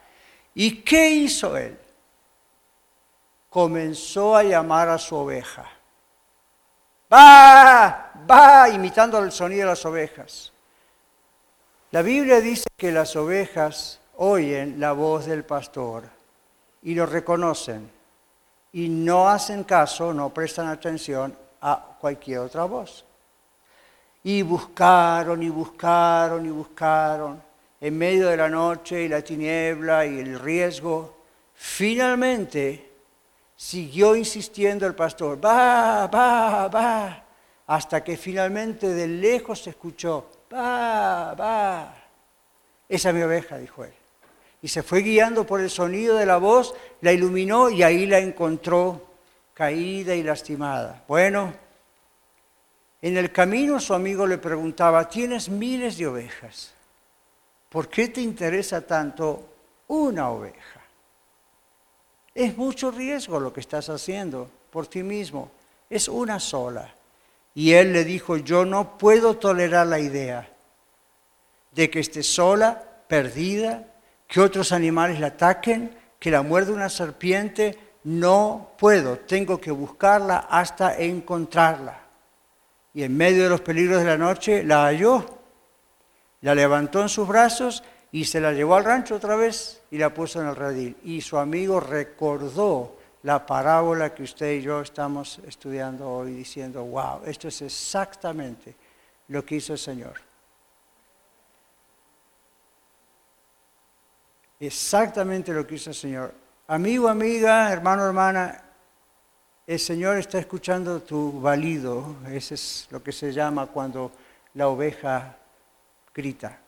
¿Y 0.56 0.82
qué 0.82 1.10
hizo 1.12 1.56
él? 1.56 1.78
Comenzó 3.50 4.36
a 4.36 4.44
llamar 4.44 4.90
a 4.90 4.98
su 4.98 5.16
oveja. 5.16 5.66
Va, 7.14 8.12
va, 8.30 8.70
imitando 8.70 9.20
el 9.20 9.32
sonido 9.32 9.62
de 9.62 9.68
las 9.68 9.86
ovejas. 9.86 10.52
La 11.92 12.02
Biblia 12.02 12.42
dice 12.42 12.66
que 12.76 12.92
las 12.92 13.16
ovejas 13.16 14.02
oyen 14.18 14.78
la 14.78 14.92
voz 14.92 15.26
del 15.26 15.46
pastor 15.46 16.04
y 16.84 16.94
lo 16.94 17.06
reconocen 17.06 17.90
y 18.74 18.90
no 18.90 19.30
hacen 19.30 19.64
caso, 19.64 20.14
no 20.14 20.34
prestan 20.34 20.68
atención 20.68 21.34
a 21.62 21.96
cualquier 22.00 22.40
otra 22.40 22.66
voz. 22.66 23.06
Y 24.22 24.42
buscaron 24.42 25.42
y 25.42 25.48
buscaron 25.48 26.46
y 26.46 26.50
buscaron 26.50 27.42
en 27.80 27.98
medio 27.98 28.28
de 28.28 28.36
la 28.36 28.50
noche 28.50 29.04
y 29.04 29.08
la 29.08 29.22
tiniebla 29.22 30.06
y 30.06 30.20
el 30.20 30.38
riesgo. 30.40 31.16
Finalmente 31.54 32.92
siguió 33.56 34.14
insistiendo 34.14 34.86
el 34.86 34.94
pastor, 34.94 35.44
va, 35.44 36.08
va, 36.08 36.68
va, 36.68 37.24
hasta 37.66 38.04
que 38.04 38.18
finalmente 38.18 38.94
de 38.94 39.08
lejos 39.08 39.64
se 39.64 39.70
escuchó, 39.70 40.30
va, 40.54 41.34
va. 41.34 41.96
Esa 42.90 43.10
es 43.10 43.16
mi 43.16 43.22
oveja, 43.22 43.58
dijo 43.58 43.84
él 43.84 43.94
y 44.62 44.68
se 44.68 44.84
fue 44.84 45.02
guiando 45.02 45.46
por 45.46 45.62
el 45.62 45.70
sonido 45.70 46.18
de 46.18 46.26
la 46.26 46.38
voz, 46.38 46.74
la 47.02 47.12
iluminó 47.12 47.70
y 47.70 47.84
ahí 47.84 48.06
la 48.06 48.20
encontró 48.20 49.02
caída 49.54 50.16
y 50.16 50.24
lastimada. 50.24 51.04
Bueno, 51.08 51.54
en 53.02 53.18
el 53.18 53.32
camino 53.32 53.80
su 53.80 53.94
amigo 53.94 54.26
le 54.26 54.38
preguntaba, 54.38 55.08
tienes 55.08 55.50
miles 55.50 55.98
de 55.98 56.08
ovejas, 56.08 56.74
¿por 57.70 57.88
qué 57.88 58.08
te 58.08 58.22
interesa 58.22 58.82
tanto 58.82 59.48
una 59.88 60.30
oveja? 60.30 60.82
Es 62.34 62.58
mucho 62.58 62.92
riesgo 62.92 63.40
lo 63.40 63.54
que 63.54 63.62
estás 63.62 63.90
haciendo 63.90 64.50
por 64.72 64.88
ti 64.88 65.02
mismo, 65.04 65.52
es 65.90 66.08
una 66.08 66.40
sola. 66.40 66.94
Y 67.58 67.74
él 67.74 67.92
le 67.92 68.04
dijo, 68.04 68.38
yo 68.38 68.66
no 68.66 69.00
puedo 69.00 69.38
tolerar 69.38 69.88
la 69.88 70.00
idea 70.00 70.48
de 71.72 71.90
que 71.90 72.00
esté 72.00 72.22
sola, 72.22 72.84
perdida, 73.08 73.84
que 74.28 74.42
otros 74.42 74.72
animales 74.72 75.20
la 75.20 75.28
ataquen, 75.28 75.98
que 76.20 76.30
la 76.30 76.44
muerde 76.44 76.72
una 76.72 76.88
serpiente, 76.88 77.76
no 78.04 78.74
puedo, 78.78 79.18
tengo 79.18 79.60
que 79.60 79.72
buscarla 79.72 80.46
hasta 80.52 81.00
encontrarla. 81.00 82.00
Y 82.94 83.02
en 83.02 83.18
medio 83.18 83.46
de 83.46 83.50
los 83.50 83.62
peligros 83.62 84.02
de 84.02 84.06
la 84.06 84.20
noche 84.20 84.64
la 84.64 84.84
halló, 84.84 85.26
la 86.42 86.54
levantó 86.54 87.02
en 87.02 87.10
sus 87.10 87.28
brazos 87.28 87.84
y 88.12 88.26
se 88.26 88.40
la 88.40 88.54
llevó 88.54 88.76
al 88.76 88.86
rancho 88.86 89.16
otra 89.16 89.36
vez 89.36 89.82
y 89.90 89.98
la 89.98 90.14
puso 90.14 90.40
en 90.44 90.50
el 90.50 90.56
redil. 90.56 90.96
Y 91.04 91.22
su 91.22 91.40
amigo 91.40 91.80
recordó 91.80 92.97
la 93.24 93.46
parábola 93.46 94.14
que 94.14 94.24
usted 94.24 94.54
y 94.54 94.62
yo 94.62 94.82
estamos 94.82 95.40
estudiando 95.40 96.10
hoy 96.10 96.34
diciendo, 96.34 96.84
wow, 96.84 97.22
esto 97.26 97.48
es 97.48 97.62
exactamente 97.62 98.76
lo 99.28 99.44
que 99.44 99.56
hizo 99.56 99.74
el 99.74 99.80
Señor. 99.80 100.16
Exactamente 104.60 105.54
lo 105.54 105.66
que 105.66 105.76
hizo 105.76 105.90
el 105.90 105.96
Señor. 105.96 106.34
Amigo, 106.68 107.08
amiga, 107.08 107.72
hermano, 107.72 108.06
hermana, 108.06 108.64
el 109.66 109.80
Señor 109.80 110.18
está 110.18 110.40
escuchando 110.40 111.02
tu 111.02 111.40
valido. 111.42 112.16
Ese 112.30 112.56
es 112.56 112.88
lo 112.90 113.04
que 113.04 113.12
se 113.12 113.32
llama 113.32 113.68
cuando 113.68 114.12
la 114.54 114.68
oveja 114.68 115.38
grita. 116.14 116.60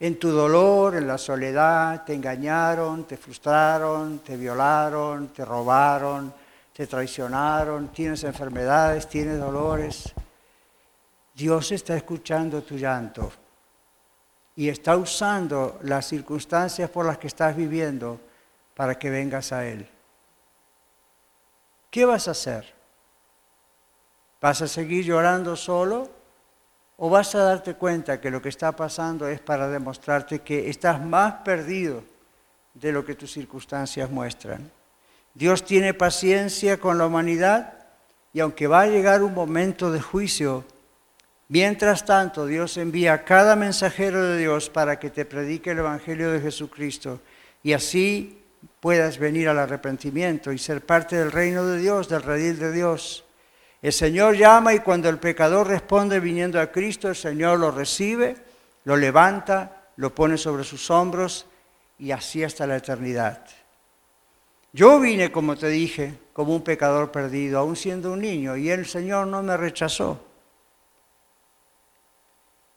En 0.00 0.18
tu 0.18 0.30
dolor, 0.30 0.96
en 0.96 1.06
la 1.06 1.18
soledad, 1.18 2.04
te 2.04 2.14
engañaron, 2.14 3.04
te 3.04 3.18
frustraron, 3.18 4.20
te 4.20 4.34
violaron, 4.34 5.28
te 5.28 5.44
robaron, 5.44 6.32
te 6.72 6.86
traicionaron, 6.86 7.88
tienes 7.88 8.24
enfermedades, 8.24 9.06
tienes 9.06 9.38
dolores. 9.38 10.14
Dios 11.34 11.70
está 11.72 11.94
escuchando 11.96 12.62
tu 12.62 12.76
llanto 12.76 13.30
y 14.56 14.70
está 14.70 14.96
usando 14.96 15.78
las 15.82 16.06
circunstancias 16.06 16.88
por 16.88 17.04
las 17.04 17.18
que 17.18 17.26
estás 17.26 17.54
viviendo 17.54 18.18
para 18.74 18.98
que 18.98 19.10
vengas 19.10 19.52
a 19.52 19.66
Él. 19.66 19.86
¿Qué 21.90 22.06
vas 22.06 22.26
a 22.26 22.30
hacer? 22.30 22.72
¿Vas 24.40 24.62
a 24.62 24.66
seguir 24.66 25.04
llorando 25.04 25.56
solo? 25.56 26.19
¿O 27.02 27.08
vas 27.08 27.34
a 27.34 27.40
darte 27.40 27.76
cuenta 27.76 28.20
que 28.20 28.30
lo 28.30 28.42
que 28.42 28.50
está 28.50 28.72
pasando 28.72 29.26
es 29.26 29.40
para 29.40 29.70
demostrarte 29.70 30.40
que 30.40 30.68
estás 30.68 31.02
más 31.02 31.32
perdido 31.42 32.04
de 32.74 32.92
lo 32.92 33.06
que 33.06 33.14
tus 33.14 33.32
circunstancias 33.32 34.10
muestran? 34.10 34.70
Dios 35.32 35.64
tiene 35.64 35.94
paciencia 35.94 36.76
con 36.76 36.98
la 36.98 37.06
humanidad 37.06 37.72
y 38.34 38.40
aunque 38.40 38.66
va 38.66 38.82
a 38.82 38.86
llegar 38.86 39.22
un 39.22 39.32
momento 39.32 39.90
de 39.90 40.02
juicio, 40.02 40.66
mientras 41.48 42.04
tanto 42.04 42.44
Dios 42.44 42.76
envía 42.76 43.14
a 43.14 43.24
cada 43.24 43.56
mensajero 43.56 44.22
de 44.22 44.36
Dios 44.36 44.68
para 44.68 44.98
que 44.98 45.08
te 45.08 45.24
predique 45.24 45.70
el 45.70 45.78
Evangelio 45.78 46.30
de 46.30 46.42
Jesucristo 46.42 47.22
y 47.62 47.72
así 47.72 48.42
puedas 48.78 49.16
venir 49.16 49.48
al 49.48 49.58
arrepentimiento 49.58 50.52
y 50.52 50.58
ser 50.58 50.84
parte 50.84 51.16
del 51.16 51.32
reino 51.32 51.64
de 51.64 51.78
Dios, 51.78 52.10
del 52.10 52.22
redil 52.22 52.58
de 52.58 52.72
Dios. 52.72 53.24
El 53.82 53.92
Señor 53.92 54.36
llama 54.36 54.74
y 54.74 54.80
cuando 54.80 55.08
el 55.08 55.18
pecador 55.18 55.68
responde 55.68 56.20
viniendo 56.20 56.60
a 56.60 56.70
Cristo, 56.70 57.08
el 57.08 57.16
Señor 57.16 57.58
lo 57.58 57.70
recibe, 57.70 58.36
lo 58.84 58.96
levanta, 58.96 59.88
lo 59.96 60.14
pone 60.14 60.36
sobre 60.36 60.64
sus 60.64 60.90
hombros 60.90 61.46
y 61.98 62.10
así 62.10 62.44
hasta 62.44 62.66
la 62.66 62.76
eternidad. 62.76 63.44
Yo 64.72 65.00
vine, 65.00 65.32
como 65.32 65.56
te 65.56 65.68
dije, 65.68 66.18
como 66.32 66.54
un 66.54 66.62
pecador 66.62 67.10
perdido, 67.10 67.58
aún 67.58 67.74
siendo 67.74 68.12
un 68.12 68.20
niño, 68.20 68.56
y 68.56 68.70
el 68.70 68.86
Señor 68.86 69.26
no 69.26 69.42
me 69.42 69.56
rechazó. 69.56 70.24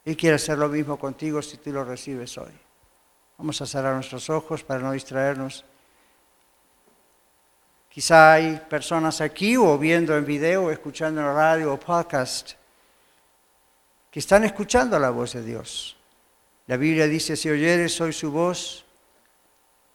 Él 0.04 0.16
quiere 0.16 0.36
hacer 0.36 0.58
lo 0.58 0.68
mismo 0.68 0.98
contigo 0.98 1.40
si 1.40 1.56
tú 1.58 1.72
lo 1.72 1.84
recibes 1.84 2.36
hoy. 2.36 2.52
Vamos 3.38 3.60
a 3.60 3.66
cerrar 3.66 3.94
nuestros 3.94 4.28
ojos 4.28 4.62
para 4.64 4.80
no 4.80 4.92
distraernos. 4.92 5.64
Quizá 7.94 8.32
hay 8.32 8.56
personas 8.68 9.20
aquí 9.20 9.56
o 9.56 9.78
viendo 9.78 10.16
en 10.16 10.24
video, 10.24 10.64
o 10.64 10.70
escuchando 10.72 11.20
en 11.20 11.28
radio 11.28 11.72
o 11.72 11.78
podcast, 11.78 12.54
que 14.10 14.18
están 14.18 14.42
escuchando 14.42 14.98
la 14.98 15.10
voz 15.10 15.34
de 15.34 15.44
Dios. 15.44 15.96
La 16.66 16.76
Biblia 16.76 17.06
dice, 17.06 17.36
si 17.36 17.48
oyeres 17.48 18.00
hoy 18.00 18.12
su 18.12 18.32
voz, 18.32 18.84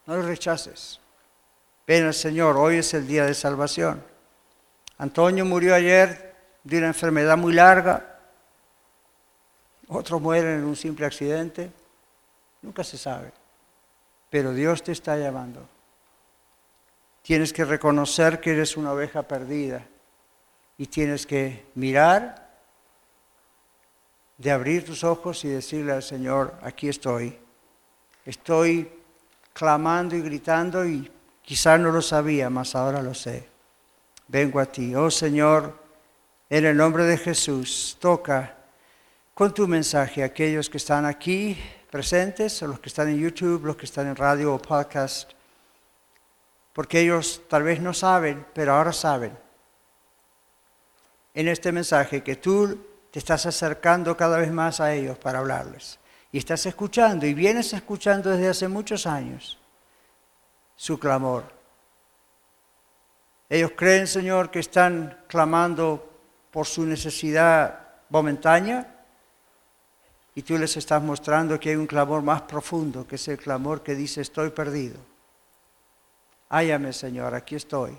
no 0.05 0.15
lo 0.15 0.21
rechaces. 0.21 1.01
Ven 1.85 2.05
al 2.05 2.13
Señor, 2.13 2.55
hoy 2.55 2.77
es 2.77 2.93
el 2.93 3.05
día 3.05 3.25
de 3.25 3.33
salvación. 3.33 4.01
Antonio 4.97 5.43
murió 5.43 5.75
ayer 5.75 6.37
de 6.63 6.77
una 6.77 6.87
enfermedad 6.87 7.35
muy 7.35 7.51
larga, 7.51 8.17
otros 9.89 10.21
mueren 10.21 10.59
en 10.59 10.63
un 10.63 10.77
simple 10.77 11.05
accidente, 11.05 11.69
nunca 12.61 12.81
se 12.85 12.97
sabe, 12.97 13.33
pero 14.29 14.53
Dios 14.53 14.83
te 14.83 14.93
está 14.93 15.17
llamando. 15.17 15.67
Tienes 17.21 17.53
que 17.53 17.65
reconocer 17.65 18.39
que 18.39 18.51
eres 18.51 18.77
una 18.77 18.93
oveja 18.93 19.23
perdida 19.23 19.85
y 20.77 20.87
tienes 20.87 21.25
que 21.25 21.65
mirar, 21.75 22.49
de 24.37 24.51
abrir 24.51 24.85
tus 24.85 25.03
ojos 25.03 25.43
y 25.43 25.49
decirle 25.49 25.91
al 25.91 26.01
Señor, 26.01 26.55
aquí 26.61 26.87
estoy. 26.87 27.37
Estoy 28.25 28.89
clamando 29.51 30.15
y 30.15 30.21
gritando 30.21 30.85
y 30.85 31.11
quizás 31.41 31.77
no 31.79 31.91
lo 31.91 32.01
sabía, 32.01 32.49
mas 32.49 32.73
ahora 32.73 33.01
lo 33.01 33.13
sé. 33.13 33.49
Vengo 34.29 34.61
a 34.61 34.65
ti. 34.65 34.95
Oh 34.95 35.11
Señor, 35.11 35.77
en 36.49 36.65
el 36.65 36.77
nombre 36.77 37.03
de 37.03 37.17
Jesús, 37.17 37.97
toca 37.99 38.55
con 39.33 39.53
tu 39.53 39.67
mensaje 39.67 40.23
a 40.23 40.27
aquellos 40.27 40.69
que 40.69 40.77
están 40.77 41.05
aquí 41.05 41.57
presentes, 41.91 42.61
o 42.63 42.67
los 42.67 42.79
que 42.79 42.89
están 42.89 43.09
en 43.09 43.19
YouTube, 43.19 43.65
los 43.65 43.75
que 43.75 43.85
están 43.85 44.07
en 44.07 44.15
radio 44.15 44.53
o 44.53 44.61
podcast 44.61 45.33
porque 46.73 47.01
ellos 47.01 47.41
tal 47.49 47.63
vez 47.63 47.81
no 47.81 47.93
saben, 47.93 48.45
pero 48.53 48.73
ahora 48.73 48.93
saben 48.93 49.37
en 51.33 51.47
este 51.47 51.71
mensaje 51.71 52.23
que 52.23 52.35
tú 52.35 52.77
te 53.11 53.19
estás 53.19 53.45
acercando 53.45 54.17
cada 54.17 54.37
vez 54.37 54.51
más 54.51 54.79
a 54.79 54.93
ellos 54.93 55.17
para 55.17 55.39
hablarles. 55.39 55.99
Y 56.31 56.37
estás 56.37 56.65
escuchando 56.65 57.25
y 57.25 57.33
vienes 57.33 57.73
escuchando 57.73 58.29
desde 58.29 58.49
hace 58.49 58.67
muchos 58.67 59.07
años 59.07 59.57
su 60.75 60.99
clamor. 60.99 61.45
Ellos 63.47 63.71
creen, 63.75 64.05
Señor, 64.05 64.51
que 64.51 64.59
están 64.59 65.17
clamando 65.27 66.07
por 66.51 66.67
su 66.67 66.85
necesidad 66.85 67.87
momentánea 68.09 68.95
y 70.35 70.43
tú 70.43 70.57
les 70.57 70.77
estás 70.77 71.01
mostrando 71.01 71.59
que 71.59 71.69
hay 71.69 71.75
un 71.75 71.87
clamor 71.87 72.21
más 72.21 72.43
profundo, 72.43 73.07
que 73.07 73.15
es 73.15 73.27
el 73.27 73.37
clamor 73.37 73.81
que 73.81 73.95
dice 73.95 74.21
estoy 74.21 74.51
perdido. 74.51 74.99
Háyame, 76.49 76.93
Señor, 76.93 77.35
aquí 77.35 77.55
estoy. 77.55 77.97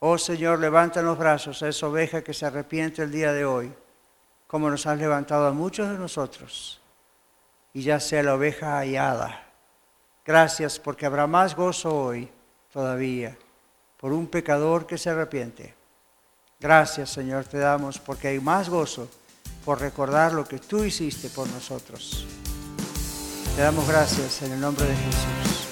Oh 0.00 0.18
Señor, 0.18 0.58
levanta 0.58 1.00
los 1.00 1.16
brazos 1.16 1.62
a 1.62 1.68
esa 1.68 1.86
oveja 1.86 2.22
que 2.22 2.34
se 2.34 2.44
arrepiente 2.44 3.02
el 3.02 3.10
día 3.10 3.32
de 3.32 3.44
hoy, 3.44 3.72
como 4.46 4.68
nos 4.68 4.86
has 4.86 4.98
levantado 4.98 5.46
a 5.46 5.52
muchos 5.52 5.88
de 5.88 5.96
nosotros, 5.96 6.80
y 7.72 7.82
ya 7.82 8.00
sea 8.00 8.22
la 8.22 8.34
oveja 8.34 8.78
hallada. 8.78 9.46
Gracias 10.26 10.78
porque 10.78 11.06
habrá 11.06 11.26
más 11.26 11.56
gozo 11.56 11.94
hoy 11.96 12.30
todavía 12.72 13.36
por 13.96 14.12
un 14.12 14.26
pecador 14.26 14.86
que 14.86 14.98
se 14.98 15.10
arrepiente. 15.10 15.74
Gracias 16.60 17.10
Señor 17.10 17.44
te 17.44 17.58
damos 17.58 17.98
porque 17.98 18.28
hay 18.28 18.40
más 18.40 18.68
gozo 18.68 19.08
por 19.64 19.80
recordar 19.80 20.32
lo 20.32 20.44
que 20.44 20.58
tú 20.58 20.84
hiciste 20.84 21.28
por 21.28 21.48
nosotros. 21.48 22.26
Te 23.56 23.62
damos 23.62 23.86
gracias 23.86 24.42
en 24.42 24.52
el 24.52 24.60
nombre 24.60 24.84
de 24.84 24.94
Jesús. 24.94 25.71